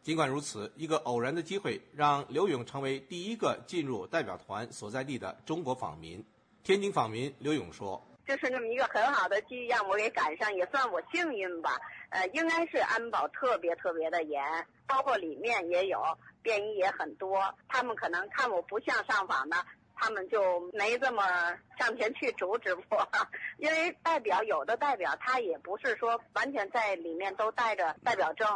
[0.02, 6.24] 尽管如此，一个偶然的机会让刘勇成为第一个进入代表团所在地的中国访民。
[6.62, 11.78] 天津访民刘勇说：“就是那么一个很好的机遇，让我给赶上，也算我幸运吧。
[12.10, 14.42] 呃，应该是安保特别特别的严，
[14.86, 16.00] 包括里面也有
[16.42, 17.42] 便衣也很多。
[17.68, 19.56] 他们可能看我不像上访的。”
[20.00, 21.22] 他们就没这么
[21.78, 23.08] 上前去阻止我，
[23.58, 28.46] 因为代表有的代表他也不是说完全在里面都带着代表证。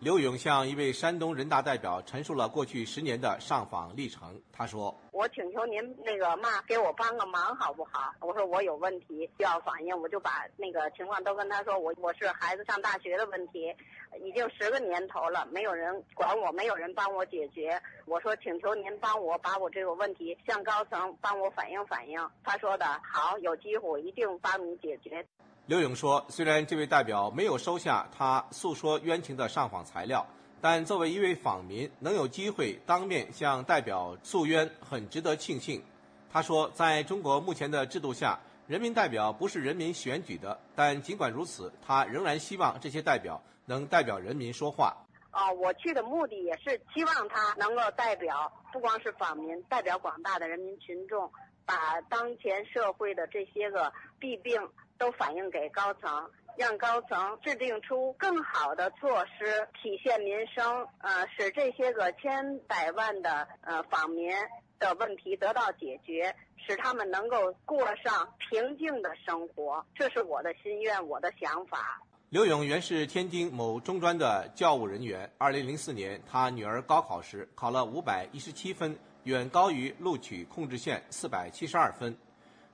[0.00, 4.42] 刘勇向一位山东人大代表陈述了过去十年的上访历程。
[4.52, 8.12] 他说：“我请求您那个嘛，给我帮个忙好不好？
[8.20, 11.78] 我说我有问题需要反映，我就把那个情况都跟他说。
[11.78, 13.72] 我我是孩子上大学的问题，
[14.20, 17.80] 已经十个年头了，没有人管我，没有人帮我解决。
[18.06, 22.20] 我说请求您帮我把我这个问题向高层帮我反映反映。
[22.44, 25.24] 他说的好，有机会一定帮你解决。”
[25.66, 30.26] 刘勇说：“虽然这位代表没有收下他诉说冤情的上访材料，
[30.60, 35.82] 但作为一位访民，能有机会当面向代表诉冤，很值得庆幸。”
[36.30, 44.96] 他说：“在中国目前的制度下，人民代表不是人民选举的，但尽管如此，他仍然希望这些代表能代表人民说话。”
[45.30, 51.32] 啊，我去的目的也是希望他能够代表不光是访民，代表广大的人民群众，
[51.64, 54.68] 把当前社会的这些个弊病。
[54.98, 64.30] 都反映给高层，让高层制定出更好的措施，体现民生，呃，使这些个千百万的呃访民
[64.78, 69.84] 的问题得到解决，使他们能够过上平静的生活。
[69.96, 72.00] 这是我的心愿，我的想法。
[72.32, 75.30] 刘勇原是天津某中专的教务人员。
[75.36, 82.16] 二零零四年，他女儿高考时考了五百一十七分，远高于录取控制线四百七十二分。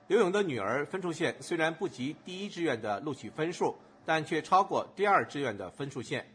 [0.07, 6.25] 刘勇的女儿分数线虽然不及第一志愿的录取分数，但却超过第二志愿的分数线。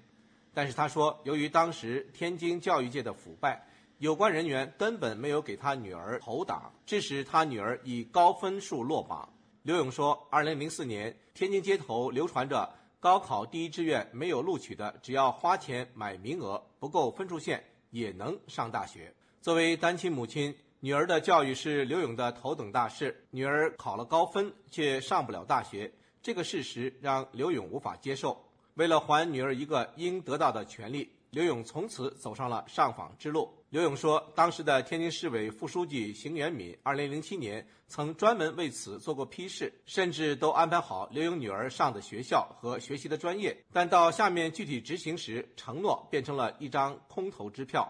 [0.52, 3.66] 但是他说，由于当时天津教育界的腐败，
[4.00, 9.26] 有关人员根本没有给他女儿投档，致使他女儿以高分数落榜。
[9.62, 12.70] 刘勇说，二零零四年天津街头流传着
[13.04, 19.12] 高考第一志愿没有录取的，只要花钱买名额，不够分数线也能上大学。
[19.42, 20.56] 作为单亲母亲。
[20.80, 25.90] 女儿的教育是刘勇的头等大事，女儿考了高分却上不了大学，
[26.22, 28.42] 这个事实让刘勇无法接受。
[28.74, 33.50] 为了还女儿一个应得到的权利，刘勇从此走上了上访之路。
[33.68, 47.88] 刘勇说，当时的天津市委副书记邢元敏，二零零七年曾专门为此做过批示，甚至都安排好刘勇女儿上的学校和学习的专业，但到下面具体执行时，承诺变成了一张空头支票。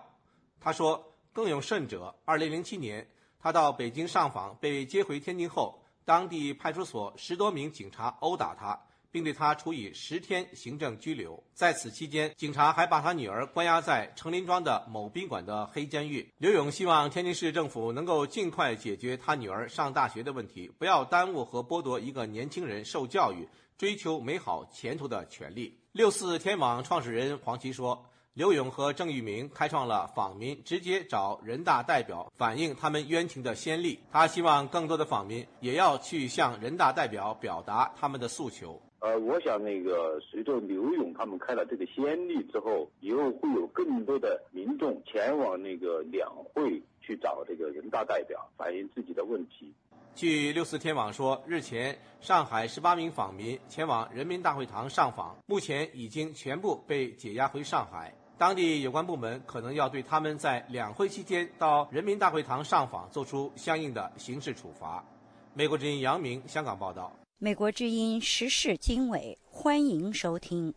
[0.60, 1.10] 他说。
[1.32, 3.04] 更有甚者，二零零七年，
[3.40, 8.80] 他到北京上访，被接回天津后，当地派出所十多名警察殴打他，
[9.14, 11.40] 并对他处以十天行政拘留。
[11.54, 16.28] 在此期间，警察还把他女儿关押在成林庄的某宾馆的黑监狱。
[16.38, 23.48] 刘勇希望天津市政府能够尽快解决他女儿上大学的问题，不要耽误和剥夺一个年轻人受教育、
[23.78, 25.78] 追求美好前途的权利。
[25.92, 28.04] 六四天网创始人黄奇说。
[28.34, 34.00] 刘勇和郑玉明开创了访民直接找人大代表反映他们冤情的先例。
[34.10, 38.82] 他希望更多的访民也要去向人大代表表达他们的诉求。
[39.00, 49.72] 呃，我想那个随着刘勇他们开了这个先例之后，以后会有更多的民众前往那个两会去找这个人大代表反映自己的问题。
[50.14, 58.14] 据六四天网说，日前上海十八名访民前往人民大会堂上访，目前已经全部被解押回上海。
[58.38, 65.04] 当地有关部门可能要对他们在两会期间到人民大会堂上访作出相应的刑事处罚。
[65.52, 67.12] 美国之音杨明香港报道。
[67.38, 70.72] 美国之音时事经纬，欢迎收听。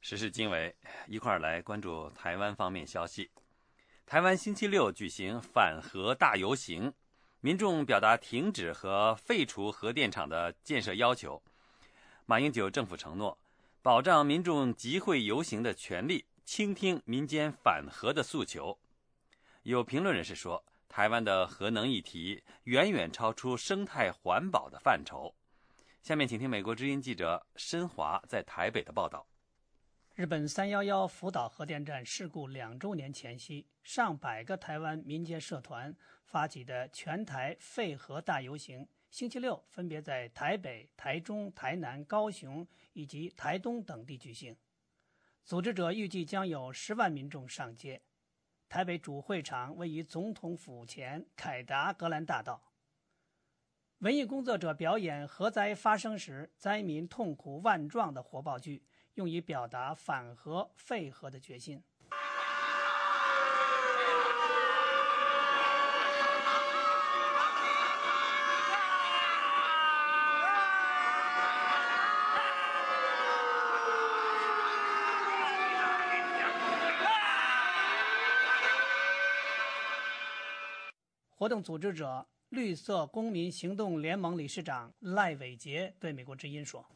[0.00, 0.76] 时事经纬，
[1.08, 3.30] 一块儿来关注台湾方面消息。
[4.04, 6.92] 台湾星期六举行反核大游行，
[7.40, 11.42] 民众表达停止和废除核电厂的建设要求。
[12.26, 13.38] 马英九政府承诺
[13.80, 18.78] 保障民众集会游行的权利，倾听民间反核的诉求。
[19.62, 20.62] 有评论人士说，
[20.92, 25.34] 台湾的核能议题远远超出生态环保的范畴。
[26.02, 29.26] 下面请听美国之音记者申华在台北的报道。
[30.14, 38.86] 日本三幺幺福岛核电站事故两周年前夕，上百个台湾民间社团发起的全台废核大游行。
[39.08, 44.54] 星期六分别在台北、台中、台南、高雄以及台东等地举行。
[45.42, 48.02] 组织者预计将有十万民众上街。
[48.72, 52.72] 台北主会场位于总统府前凯达格兰大道。
[53.98, 61.84] 文艺工作者表演核灾发生时灾民痛苦万状的火爆剧，用以表达反核废核的决心。
[81.42, 86.86] 活动组织者绿色公民行动联盟理事长赖伟杰对美国之音说：“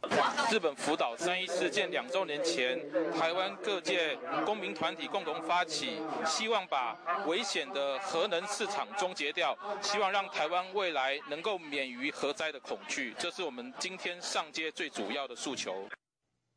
[0.52, 2.78] 日本福岛三一事件两周年前，
[3.10, 13.12] 台湾各界公民团体共同发起，希望把危险的核能市场终结掉，希望让台湾未来能够免于核灾的恐惧。
[13.18, 15.88] 这是我们今天上街最主要的诉求。”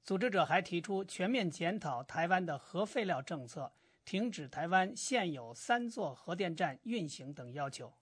[0.05, 3.71] 组织者还提出全面检讨台湾的核废料政策，
[4.09, 7.93] 停止台湾现有三座核电站运行等要求。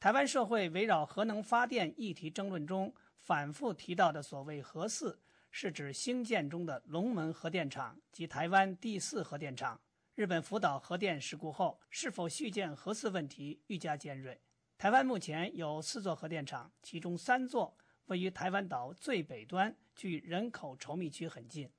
[0.00, 5.16] 台湾社会围绕核能发电议题争论中反复提到的所谓“核四”，
[5.52, 9.80] 是指兴建中的龙门核电厂及台湾第四核电厂。
[10.16, 14.40] 日本福岛核电事故后，是否续建核四问题愈加尖锐。
[14.76, 17.76] 台湾目前有四座核电厂，其中三座
[18.06, 21.70] 位于台湾岛最北端，距人口稠密区很近。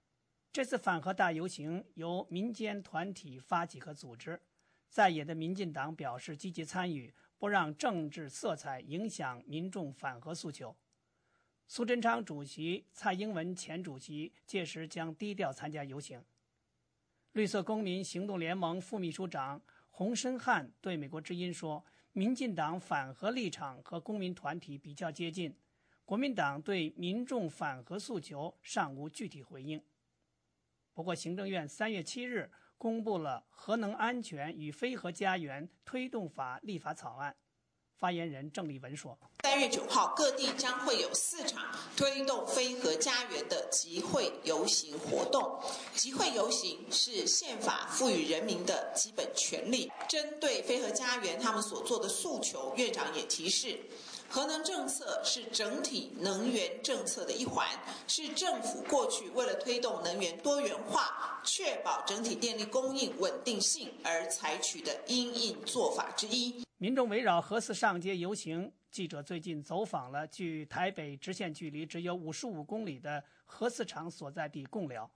[0.56, 4.40] 这次反核大游行由民间团体发起和组织，
[4.88, 7.14] 在野的民进党表示积极参与。
[7.38, 10.74] 不让政治色彩影响民众反核诉求。
[11.68, 16.24] 苏贞昌主席、蔡英文前主席届时将低调参加游行。
[17.34, 21.84] 绿色公民行动联盟副秘书长洪申汉对美国之音说
[22.14, 25.54] ：“民进党反核立场和公民团体比较接近，
[26.06, 29.84] 国民党对民众反核诉求尚无具体回应。”
[30.96, 32.50] 不过，行政院三月七日。
[32.78, 37.34] 公布了《核能安全与非核家园推动法》立法草案。
[37.98, 45.58] 发言人郑丽文说：“三月九号，各地将会有四场推动非核家园的集会游行活动。
[45.94, 49.90] 集会游行是宪法赋予人民的基本权利。
[50.10, 53.80] 针对非核家园他们所做的诉求，院长也提示。”
[54.28, 57.68] 核能政策是整体能源政策的一环，
[58.08, 66.64] 是政府过去为了推动能源多元化、确保整体电力供应稳定性而采取的因应做法之一。
[66.78, 75.10] 民众围绕核四上街游行，记者最近走访了距台北直线距离只有五十五公里的核四厂所在地贡寮。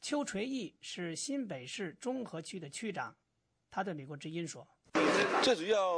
[0.00, 3.14] 邱垂义是新北市中和区的区长，
[3.70, 4.66] 他对美国之音说。
[5.42, 5.96] 最主要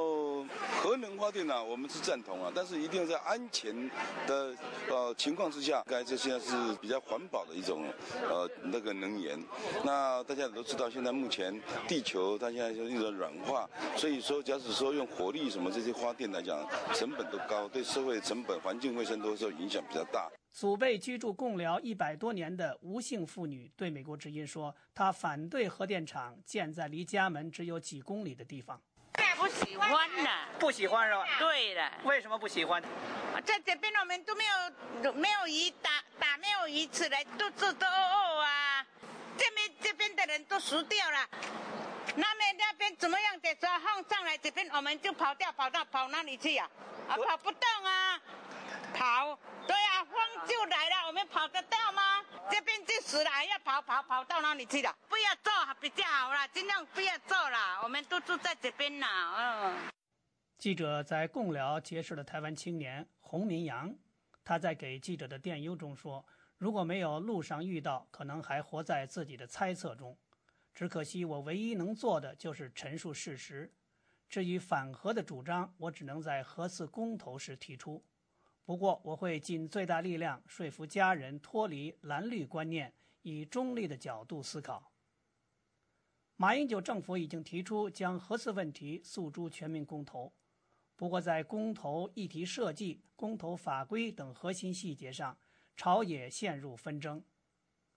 [0.82, 3.90] 核能发电呢，我们是赞同啊，但是一定要在安全
[4.26, 4.54] 的
[4.88, 7.84] 呃情况之下，该这现在是比较环保的一种
[8.28, 9.42] 呃那个能源。
[9.84, 11.58] 那大家都知道，现在目前
[11.88, 20.30] 地球它现在就一种软化，所以说假使说用火力什么这些发电来讲，成本都高，对社会成本、环境卫生都受影响比较大。
[20.52, 28.80] 祖辈居住共寮一百多年的吴姓妇女对美国之音说：“她反对核电厂建在离家门只有几公里的地方。”
[29.44, 31.26] 不喜欢呢，不喜欢是吧？
[31.38, 31.92] 对的。
[32.04, 32.82] 为什么不喜欢？
[33.44, 34.44] 在这边我们都没
[35.02, 38.86] 有没有鱼打打没有鱼吃来，肚子都饿啊。
[39.36, 41.28] 这边这边的人都熟掉了，
[42.16, 46.66] 那边那边怎么样的时候放上来，这边我们就跑掉，跑到跑哪里去呀？
[47.06, 48.18] 啊，跑不动啊，
[48.94, 49.38] 跑。
[49.66, 50.14] 对啊，风
[50.46, 52.02] 就来了，我们跑得到吗？
[52.50, 54.96] 这边就死了，还要跑跑跑到哪里去了？
[55.08, 57.80] 不要做比较好了，尽量不要做了。
[57.82, 59.90] 我们都住在这边呢，嗯。
[60.58, 63.94] 记者在共寮结识了台湾青年洪明阳，
[64.44, 66.24] 他在给记者的电邮中说
[66.56, 70.16] ：“如果没有路上遇到，可能还活在自己的猜测中。
[70.72, 73.72] 只可惜我唯一能做的就是陈述事实。
[74.28, 78.04] 至于反核的主张，我只能在核四公投时提出。”
[78.64, 84.90] 不过，我会尽最大力量说服家人脱离蓝绿观念，以中立的角度思考。
[86.36, 90.32] 马英九政府已经提出将核四问题诉诸全民公投，
[90.96, 95.38] 不过在公投议题设计、公投法规等核心细节上，
[95.76, 97.22] 朝野陷入纷争。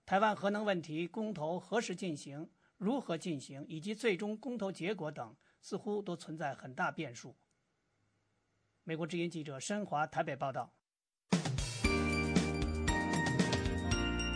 [0.06, 7.36] 台湾核能问题公投何时进行、如何进行，以及最终公投结果等，似乎都存在很大变数。
[8.90, 10.72] 美国之音记者申华台北报道。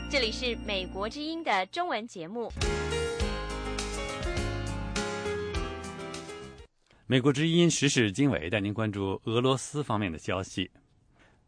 [0.09, 2.51] 这里是美国之音的中文节目。
[7.07, 10.69] 美国之音时事经纬带您关注俄罗斯方面的消息。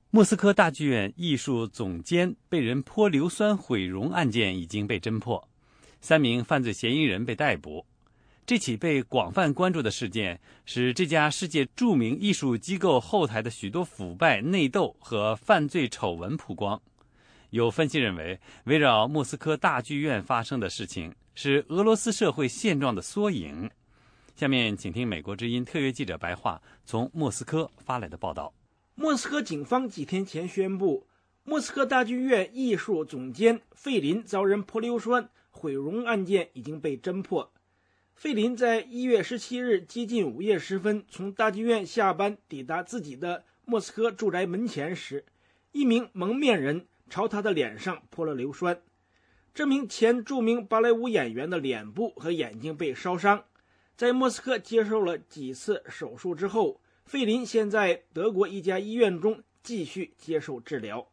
[0.09, 5.45] 莫斯科大剧院艺术总监被人泼硫酸毁容案件已经被侦破，
[5.99, 7.85] 三名犯罪嫌疑人被逮捕。
[8.45, 16.81] 这起被广泛关注的事件，使这家世界著名艺术机构后台的许多腐败、内斗和犯罪丑闻曝光。
[17.51, 23.69] 有分析认为，围绕莫斯科大剧院发生的事情是俄罗斯社会现状的缩影。
[24.35, 28.53] 下面，请听美国之音特约记者白桦从莫斯科发来的报道。
[28.95, 31.07] 莫斯科警方几天前宣布，
[31.45, 37.52] 莫斯科大剧院艺术总监费林遭人泼硫酸毁容案件已经被侦破。
[38.15, 45.25] 费林在一月十七日接近午夜时分从大剧院下班，抵达自己的莫斯科住宅门前时，
[45.73, 48.81] 一名蒙面人朝他的脸上泼了硫酸。
[49.53, 53.43] 这名前著名芭蕾舞演员的脸部和眼睛被烧伤，
[53.97, 61.09] 在莫斯科接受了几次手术之后，费林现在德国一家医院中继续接受治疗。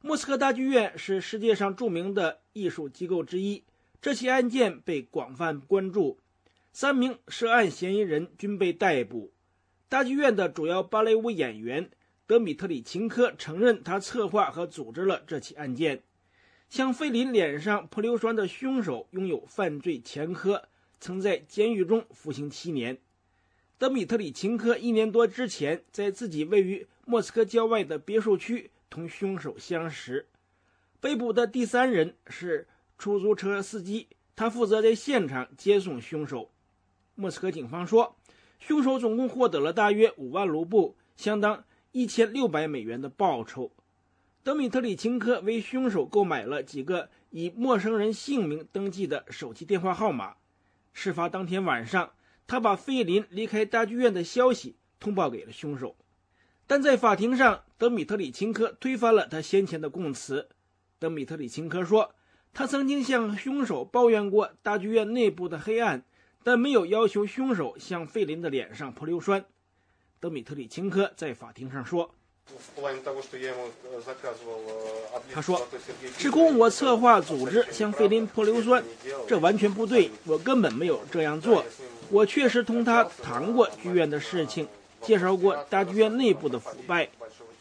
[0.00, 3.64] 莫斯科大剧院是世界上著名的艺术机构之一，
[4.02, 6.18] 这起案件被广泛关注，
[6.72, 9.30] 三名涉案嫌疑人均被逮捕。
[9.88, 11.90] 大剧院的主要芭蕾舞演员
[12.26, 16.02] 德米特里琴科承认，他策划和组织了这起案件。
[16.70, 20.68] 向费林脸上泼硫酸的凶手拥有犯罪前科，
[21.00, 22.96] 曾在监狱中服刑七年。
[23.76, 30.26] 德米特里琴科一年多之前在自己位于莫斯科郊外的别墅区同凶手相识。
[31.00, 32.68] 被捕的第三人是
[33.00, 36.50] 出租车司机，他负责在现场接送凶手。
[37.14, 38.14] 莫斯科警方说，
[38.58, 43.72] 凶手总共获得了大约五万卢布，相当一千六百美元的报酬。
[44.42, 50.36] 德米特里琴科为凶手购买了几个以陌生人姓名登记的手机电话号码。
[50.92, 52.12] 事发当天晚上，
[52.46, 55.96] 他把费林离开大剧院的消息通报给了凶手。
[56.66, 60.50] 但在法庭上，德米特里琴科推翻了他先前的供词。
[60.98, 62.14] 德米特里琴科说，
[62.52, 66.02] 他曾经向凶手抱怨过大剧院内部的黑暗，
[66.42, 69.44] 但没有要求凶手向费林的脸上泼硫酸。
[70.18, 72.14] 德米特里琴科在法庭上说。
[75.32, 75.64] 他说
[76.18, 78.82] ：“指控我策划组织向费林泼硫酸，
[79.28, 81.64] 这完全不对，我根本没有这样做。
[82.10, 84.66] 我确实同他谈过剧院的事情，
[85.00, 87.08] 介绍过大剧院内部的腐败。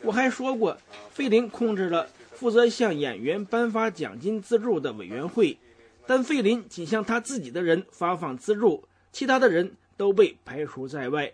[0.01, 0.75] 我还说过，
[1.11, 2.07] 费林控制了
[2.39, 5.57] 负责向演员颁发奖金资助的委员会，
[6.07, 11.33] 但费林仅向他自己的人发放资助，其他的人都被排除在外。”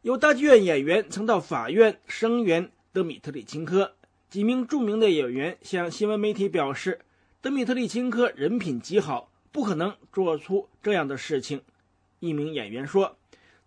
[0.00, 3.92] 有大剧院演员曾到法院声援德米特里钦科。
[4.30, 7.00] 几名著名的演员向新闻媒体表示，
[7.42, 11.60] 德米特里钦科人品极好，不可能做出这样的事情。
[12.20, 13.18] 一名演员说：“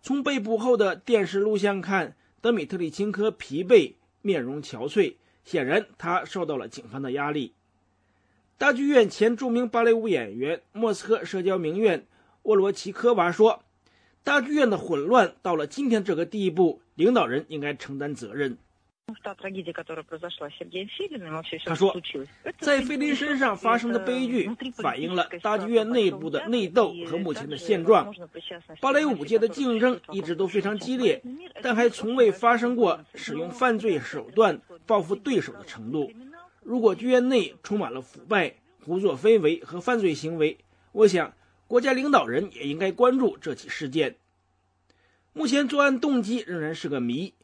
[0.02, 5.14] 从被捕后的电视录像看，德米特里钦科疲惫，面容憔悴，
[5.48, 7.54] 显然他受到了警方的压力。”
[8.58, 12.06] 大剧院前著名芭蕾舞演员、莫斯科社交名媛
[12.42, 13.62] 沃罗奇科娃说。
[14.24, 18.58] 大剧院的混乱到了今天这个地步，领导人应该承担责任。
[21.64, 21.96] 他说，
[22.58, 28.14] 在菲林身上发生的悲剧反映了大剧院内部的内斗和目前的现状。
[28.80, 31.22] 芭蕾舞界的竞争一直都非常激烈，
[31.62, 36.12] 但还从未发生过使用犯罪手段报复对手的程度。
[36.62, 40.58] 如果剧院内充满了腐败、胡作非为和犯罪行为，
[40.92, 41.32] 我想。
[41.66, 44.16] 国家领导人也应该关注这起事件。
[45.34, 47.34] 目前作案动机仍然是个谜。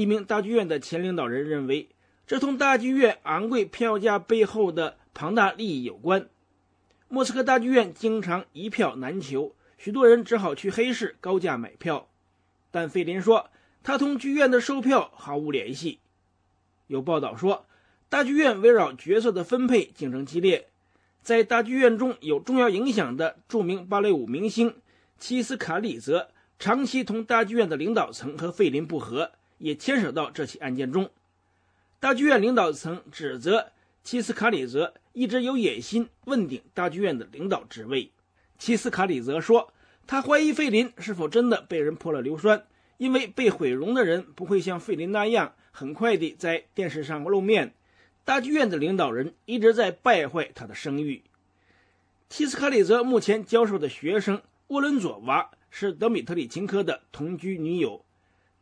[0.00, 1.90] 一名大剧院的前领导人认为，
[2.26, 6.26] 这同大剧院昂贵票价背后的庞大利益有关。
[7.08, 12.08] 莫斯科大剧院经常一票难求，许多人只好去黑市高价买票。
[12.70, 13.50] 但费林说，
[13.82, 15.98] 他同剧院的售票毫无联系。
[16.86, 17.66] 有报道说，
[18.08, 20.68] 大剧院围绕角色的分配竞争激烈。
[21.20, 24.76] 在大剧院中有重要影响的著名芭蕾舞明星
[25.18, 31.08] 齐斯卡里泽，长期同大剧院的领导层和费林不和，也牵扯到这起案件中。
[32.00, 38.10] 大剧院领导层指责齐斯卡里泽一直有野心问鼎大剧院的领导职位。
[38.58, 39.72] 齐斯卡里泽说，
[40.06, 47.74] 他怀疑费林是否真的被人泼了硫酸，因为被毁容的人不会像费林那样很快地在电视上露面。
[48.24, 51.22] 大剧院的领导人一直在败坏他的声誉。
[52.28, 58.04] 齐斯卡里泽目前教授的学生沃伦佐娃是德米特里琴科的同居女友。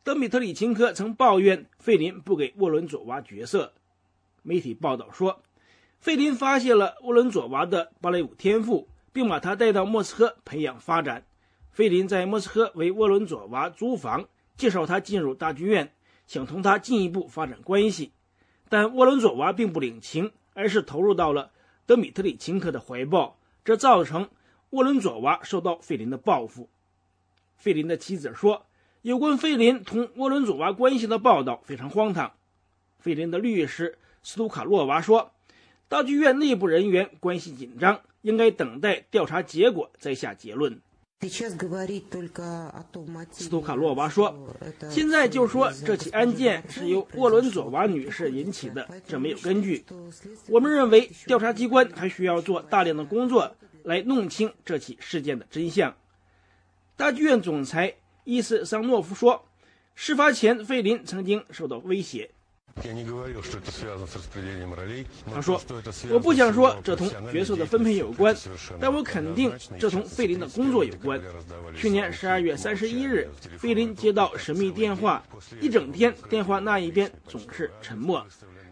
[0.09, 3.74] 德米特里琴科曾抱怨费林不给沃伦佐娃角色。
[4.40, 5.42] 媒体报道说，
[6.00, 11.26] 费林发现了沃伦佐娃的芭蕾舞天赋，并把他带到莫斯科培养发展。
[11.72, 15.92] 费林在莫斯科为沃伦佐娃租房，介绍他进入大剧院，
[16.26, 18.12] 想同他进一步发展关系。
[18.70, 21.50] 但沃伦佐娃并不领情，而是投入到了
[21.84, 24.30] 德米特里琴科的怀抱，这造成
[24.70, 26.70] 沃伦佐娃受到费林的报复。
[27.59, 28.64] 费林的妻子说
[29.03, 32.32] ：“有关费林同沃伦佐娃关系的报道非常荒唐。”
[32.99, 35.32] 费林的律师斯图卡洛娃说
[35.88, 40.80] ：“大剧院内部人员关系紧张，应该等待调查结果再下结论。”
[43.32, 44.36] 斯图卡洛娃说
[44.88, 49.84] ：“现在就说这起案件是由沃伦佐娃女士引起的，这没有根据。
[50.49, 55.96] 我们认为调查机关还需要做大量的工作，来弄清这起事件的真相。
[56.96, 57.96] 大剧院总裁
[58.28, 59.42] 伊斯桑诺夫说
[59.96, 62.28] ：“事发前，费林曾经受到威胁。”
[65.32, 65.58] 他说
[66.12, 68.36] ：“我不想说这同角色的分配有关，
[68.78, 71.18] 但我肯定这同费林的工作有关。
[71.74, 73.26] 去年十二月三十一日，
[73.56, 75.24] 费林接到神秘电话，
[75.58, 78.26] 一整天电话那一边总是沉默。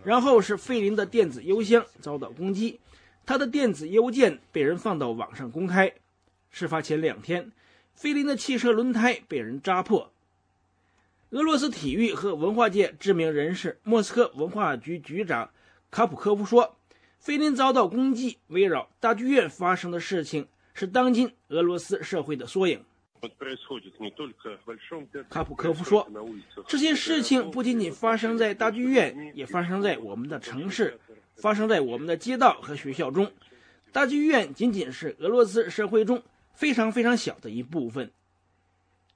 [0.04, 2.78] 然后是费林的电子邮箱遭到攻击，
[3.24, 5.90] 他的电子邮件被人放到网上公开。
[6.50, 7.50] 事发前两天，
[7.97, 10.12] 费林的汽车轮胎被人扎破。”
[11.30, 15.51] 俄罗斯体育和文化界知名人士、莫斯科文化局局长
[15.90, 16.76] 卡普科夫说
[17.18, 22.84] ：“菲林遭到攻击，围绕大剧院发生的事情是当今俄罗斯社会的缩影。”
[25.28, 26.07] 卡普科夫说
[26.68, 31.01] ：“这些事情不仅仅发生在大剧院，也发生在我们的城市，
[31.34, 33.32] 发生在我们的街道和学校中。
[33.90, 36.22] 大剧院仅仅是俄罗斯社会中
[36.57, 38.11] 非常非常小的一部分。”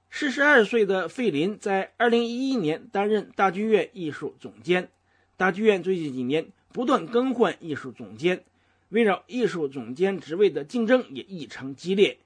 [0.09, 4.89] 四十二岁的费林在二零一一年担任大剧院艺术总监。
[5.35, 8.43] 大剧院最近几年不断更换艺术总监，
[8.89, 12.19] 围绕艺术总监职位的竞争也异常激烈。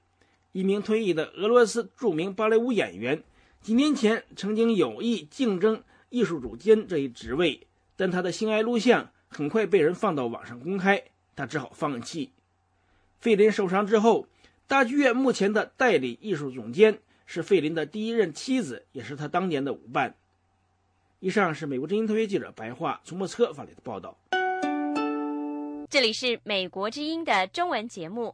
[0.52, 3.22] 一名退役的俄罗斯著名芭蕾舞演员
[3.62, 11.04] 几年前曾经有意竞争艺术总监这一职位，但他的性爱录像很快被人放到网上公开，
[11.34, 12.32] 他只好放弃。
[13.20, 14.26] 费林受伤之后，
[14.66, 16.98] 大剧院目前的代理艺术总监。
[17.28, 20.14] 是费林的第一任妻子，也是他当年的舞伴。
[21.18, 24.16] 以上是美国之音特约记者白桦从莫斯科发来的报道。
[25.90, 28.32] 这里是美国之音的中文节目。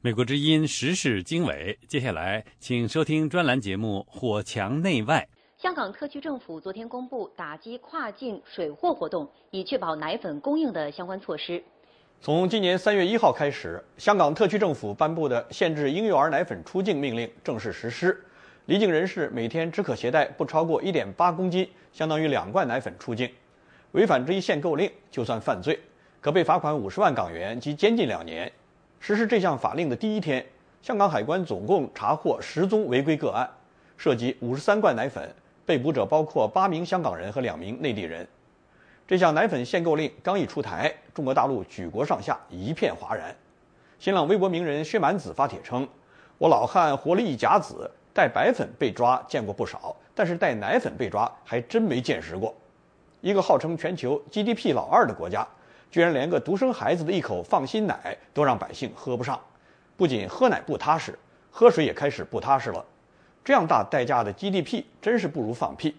[0.00, 5.28] 美国之音时事经纬，接下来请收听专栏节目《火墙内外》。
[5.62, 11.62] 香港特区政府昨天公布打击跨境水货活动，以确保奶粉供应的相关措施。
[12.24, 18.18] 从今年三月一号开始，香港特区政府颁布的限制婴幼儿奶粉出境命令正式实施。
[18.64, 23.30] 离境人士每天只可携带不超过一点八公斤，相当于两罐奶粉出境。
[23.92, 25.78] 违反这一限购令，就算犯罪，
[26.22, 28.50] 可被罚款五十万港元及监禁两年。
[29.00, 30.42] 实施这项法令的第一天，
[30.80, 33.46] 香港海关总共查获十宗违规个案，
[33.98, 35.30] 涉及五十三罐奶粉，
[35.66, 38.26] 被捕者包括八名香港人和两名内地人。
[39.06, 43.36] 这项奶粉限购令刚一出台，中国大陆举国上下一片哗然。
[43.98, 45.86] 新浪微博名人薛蛮子发帖称
[46.38, 52.54] ：“我老汉活了一甲子，带白粉被抓见过不少，但是带奶粉被抓还真没见识过。
[53.20, 55.46] 一个号称全球 GDP 老二的国家，
[55.90, 59.38] 居然连个独生孩子的一口放心奶都让百姓喝不上，
[59.98, 61.18] 不仅喝奶不踏实，
[61.50, 62.82] 喝水也开始不踏实了。
[63.44, 65.94] 这样大代价的 GDP 真是不如放屁。”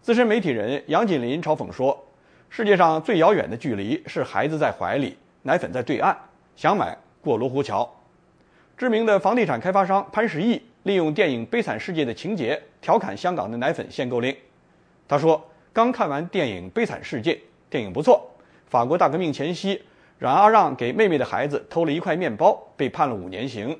[0.00, 2.02] 资深媒体人杨锦麟嘲讽说。
[2.48, 6.16] 世界上最遥远的距离是孩子在怀里，奶粉在对岸，
[6.56, 7.88] 想买过罗湖桥。
[8.76, 14.34] 知名的房地产开发商潘石屹利用电影《悲惨世界》的情节调侃香港的奶粉限购令。
[15.08, 15.42] 他说
[15.72, 17.34] ：“刚看完电影《悲惨世界》，
[17.68, 18.30] 电影不错。
[18.66, 19.82] 法国大革命前夕，
[20.18, 23.78] 冉阿让给妹妹的孩子偷了一块面包，被判了五年刑。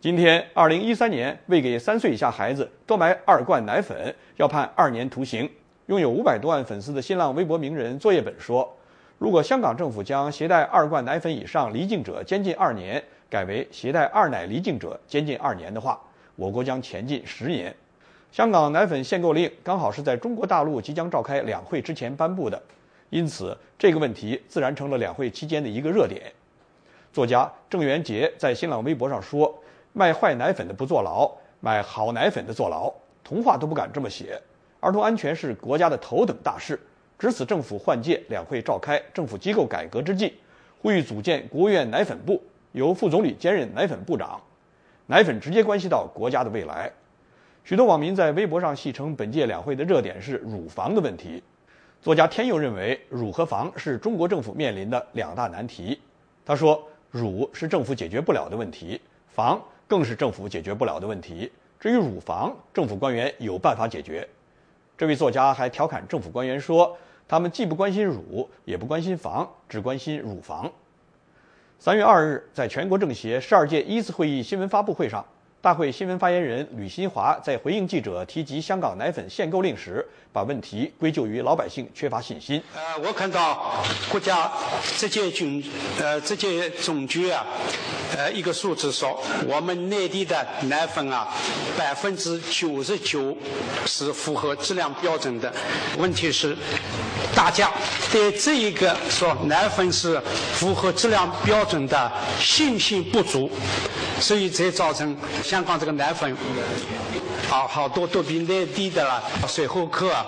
[0.00, 5.48] 今天，二零一三年，为给三岁以下孩子多买二罐奶粉，要判二年徒刑。”
[5.88, 8.70] 拥有五百多万粉丝的新浪微博名人作业本说
[9.16, 15.98] ：“如果香港政府将携带二罐奶粉以上离境者监禁二年，改为携带二奶离境者监禁二年的话，
[16.36, 17.74] 我国将前进十年。”
[18.30, 22.62] 香港奶粉限购令刚好是在中国大陆即将召开两会之前颁布的，
[23.08, 26.30] 因此这个问题自然成了两会期间的一个热点。
[27.14, 29.58] 作家郑渊洁在新浪微博上说
[29.94, 32.92] ：“卖坏奶粉的不坐牢，买好奶粉的坐牢，
[33.24, 34.38] 童话都不敢这么写。”
[34.80, 36.78] 儿童安全是国家的头等大事，
[37.18, 40.34] 值此政府换届、两会召开、政府机构改革之际，
[40.80, 42.40] 呼吁组建国务院奶粉部，
[42.72, 44.40] 由副总理兼任奶粉部长。
[45.06, 46.92] 奶粉直接关系到国家的未来。
[47.64, 51.42] 许多网民在微博上戏称，本届两会的热点是乳房的问题。
[52.00, 56.00] 作家天佑认为，乳和房是中国政府面临的两大难题。
[56.46, 61.50] 他说，乳是政府解决不了的问题，房更是政府解决不了的问题。
[61.80, 64.26] 至于乳房，政府官员有办法解决。
[64.98, 70.68] 这位作家还调侃政府官员说：“他们既不关心乳，也不关心房，只关心乳房。”
[71.78, 75.24] 三月二日，在全国政协十二届一次会议新闻发布会上，
[75.60, 82.62] 大会新闻发言人吕新华在回应记者提及香港奶粉限购令时，把问题归咎于老百姓缺乏信心。
[82.76, 84.48] 呃，我看到国家
[84.96, 85.60] 质检总
[86.00, 87.44] 呃质检总局啊，
[88.16, 91.26] 呃一个数字说，我们内地的奶粉啊，
[91.76, 93.36] 百分之九十九
[93.84, 95.52] 是符合质量标准的。
[95.98, 96.56] 问题是，
[97.34, 97.68] 大家
[98.12, 100.20] 对这一个说奶粉是
[100.52, 103.50] 符合质量标准的信心不足，
[104.20, 105.16] 所以才造成。
[105.42, 106.32] 香港这个奶粉，
[107.50, 110.26] 啊，好多都比内地的了水货客啊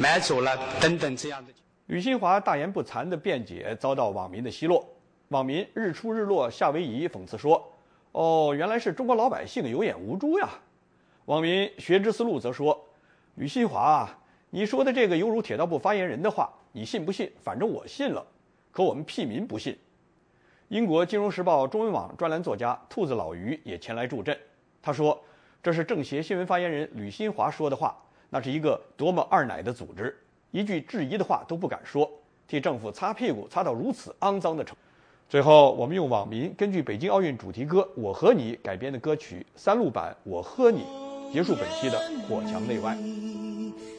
[0.00, 1.52] 买走了，等等这样的。
[1.86, 4.84] 吕新华大言不惭的辩解遭到网民的奚落，
[5.28, 7.68] 网民日出日落夏威夷讽刺说
[8.12, 10.48] ：“哦，原来是中国老百姓有眼无珠呀。”
[11.26, 12.78] 网民学之思路则说
[13.34, 14.08] ：“吕新华，
[14.50, 17.30] 你说的这个犹如铁道部发言人的话，你信不信？
[17.42, 18.24] 反正我信了，
[18.70, 19.76] 可我们屁民不信。”
[20.70, 24.38] 英国《金融时报》中文网专栏作家兔子老于也前来助阵。
[24.80, 25.20] 他说
[25.60, 27.92] ：“这是政协新闻发言人吕新华说的话，
[28.28, 30.16] 那是一个多么二奶的组织，
[30.52, 32.08] 一句质疑的话都不敢说，
[32.46, 34.76] 替政府擦屁股擦到如此肮脏的程。”
[35.28, 40.84] 最后，我们用网民根据北京奥运主题歌《我和你》改编的歌曲三路版《我和你》，
[41.32, 41.98] 结束本期的
[42.28, 42.96] 火墙内外。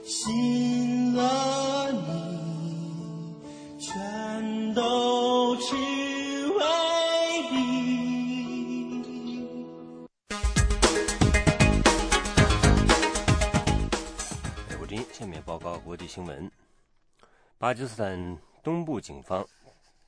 [0.05, 3.35] 信了你，
[3.77, 5.57] 全都
[15.21, 16.51] 下面报告国际新闻：
[17.59, 19.47] 巴基斯坦东部警方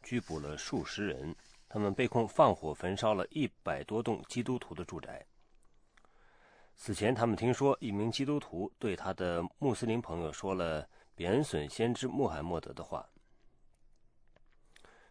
[0.01, 1.35] 拘捕了数十人，
[1.69, 5.23] 他们被控放火焚烧了一百多栋基督徒的住宅。
[6.75, 13.07] 此前，他们听说一名基督徒对他的穆斯林朋友说了贬损先知穆罕默德的话。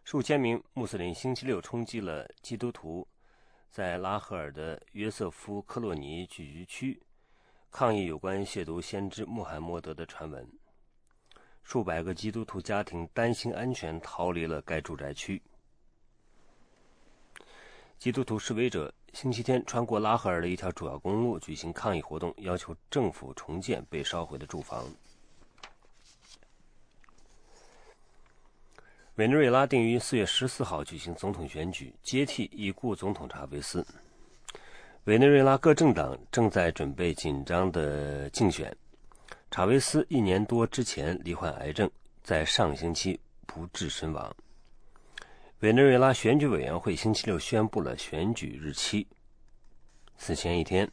[0.03, 3.07] 数千名穆斯林星期六冲击了基督徒
[3.69, 7.01] 在拉合尔的约瑟夫科洛尼聚居区。
[7.73, 10.47] 抗议有关亵渎先知穆罕默德的传闻，
[11.63, 15.41] 数百个基督徒家庭担心安全逃离了该住宅区。
[17.97, 24.85] 基督徒示威者星期天穿过拉合尔的一条主要公路举行抗议活动，要求政府重建被烧毁的住房。
[29.15, 33.83] 委内瑞拉定于四月十四号举行总统选举，接替已故总统查韦斯。
[35.05, 38.73] 委内瑞拉各政党正在准备紧张的竞选。
[39.51, 41.91] 查韦斯一年多之前罹患癌症，
[42.23, 44.33] 在上星期不治身亡。
[45.59, 49.05] 委内瑞拉选举委员会星期六宣布了选举日期。
[50.17, 50.89] 此前一天，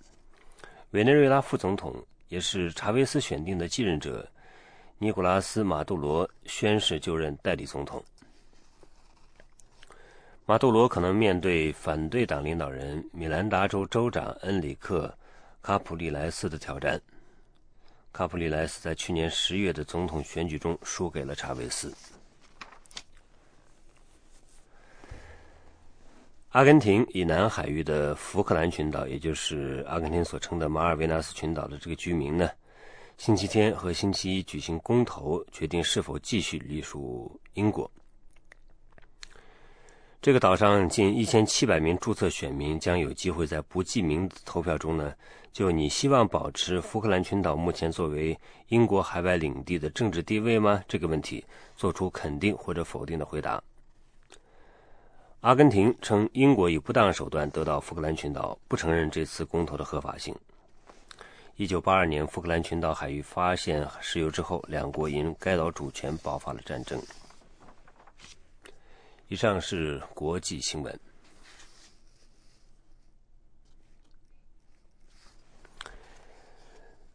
[0.90, 1.94] 委内瑞拉副总统
[2.26, 4.28] 也是查韦斯选定的继任者
[4.98, 8.04] 尼古拉斯·马杜罗宣誓就任代理总统。
[10.50, 15.06] 马杜罗可能面对反对党领导人米兰达州州长恩里克·
[15.64, 17.00] 卡普利莱斯的挑战。
[18.10, 21.94] 卡普利莱斯在去年十月的总统选举中输给了查韦斯。
[26.48, 32.50] 阿根廷以南海域的福克兰群岛，也就是阿根廷所称的马尔维纳斯群岛的这个居民呢，
[33.18, 37.88] 星期天和星期一举行公投，决定是否继续隶属英国。
[40.22, 45.14] 这个岛上近一千七百名注册选民将有机会在不记名投票中呢，
[45.50, 50.84] 就你希望保持福克兰群岛目前作为英国海外领地的政治地位吗？
[50.86, 51.42] 这个问题
[51.74, 53.62] 做出肯定或者否定的回答。
[55.40, 60.36] 阿根廷称英国以不当手段得到福克兰群岛，不承认这次公投的合法性。
[61.56, 67.00] 一九八二年福克兰群岛海域发现石油之后，两国因该岛主权爆发了战争。
[69.30, 71.00] 以上是国际新闻。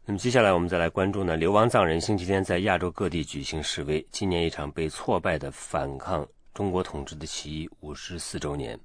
[0.05, 1.35] 那么接下来我们再来关注呢？
[1.35, 8.79] 流亡藏人星期天在亚洲各地举行示威，纪念一场被挫败的反抗中国统治的起义五十四周年。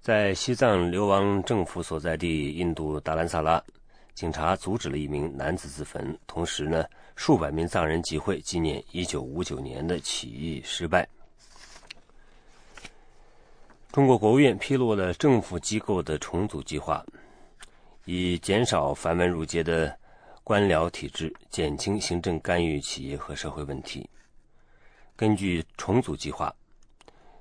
[0.00, 3.60] 在西藏流亡政府所在地印度达兰萨拉，
[4.14, 6.84] 警察阻止了一名男子自焚，同时呢，
[7.16, 11.08] 数百名藏人集会纪念一九五九年的起义失败。
[13.96, 17.02] 中国国务院披露了政府机构的重组计划，
[18.04, 19.98] 以减少繁文缛节的
[20.44, 24.06] 官僚体制，减轻行政干预企业和社会问题。
[25.16, 26.54] 根据重组计划，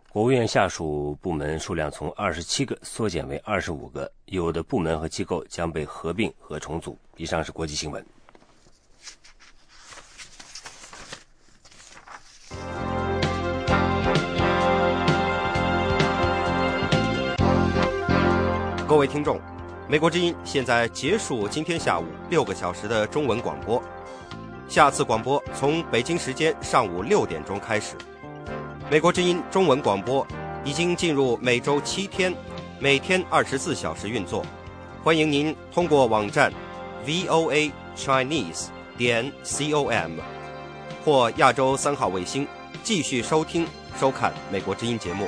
[0.07, 6.97] 国务院下属部门数量从二十七个缩减为二十五个，有的部门和机构将被合并和重组。
[7.17, 8.14] 以上是国际新闻。
[19.07, 19.39] 听众，
[19.87, 23.81] 美国之音现在结束今天下午六个小时的中文广播，
[24.67, 27.95] 下次广播从北京时间上午六点钟开始。
[28.89, 30.25] 美国之音中文广播
[30.63, 32.33] 已经进入每周七天、
[32.79, 34.45] 每天二十四小时运作，
[35.03, 36.51] 欢迎您通过网站
[37.05, 40.11] voa chinese 点 com
[41.03, 42.47] 或亚洲三号卫星
[42.83, 43.67] 继续收听
[43.99, 45.27] 收看美国之音节目。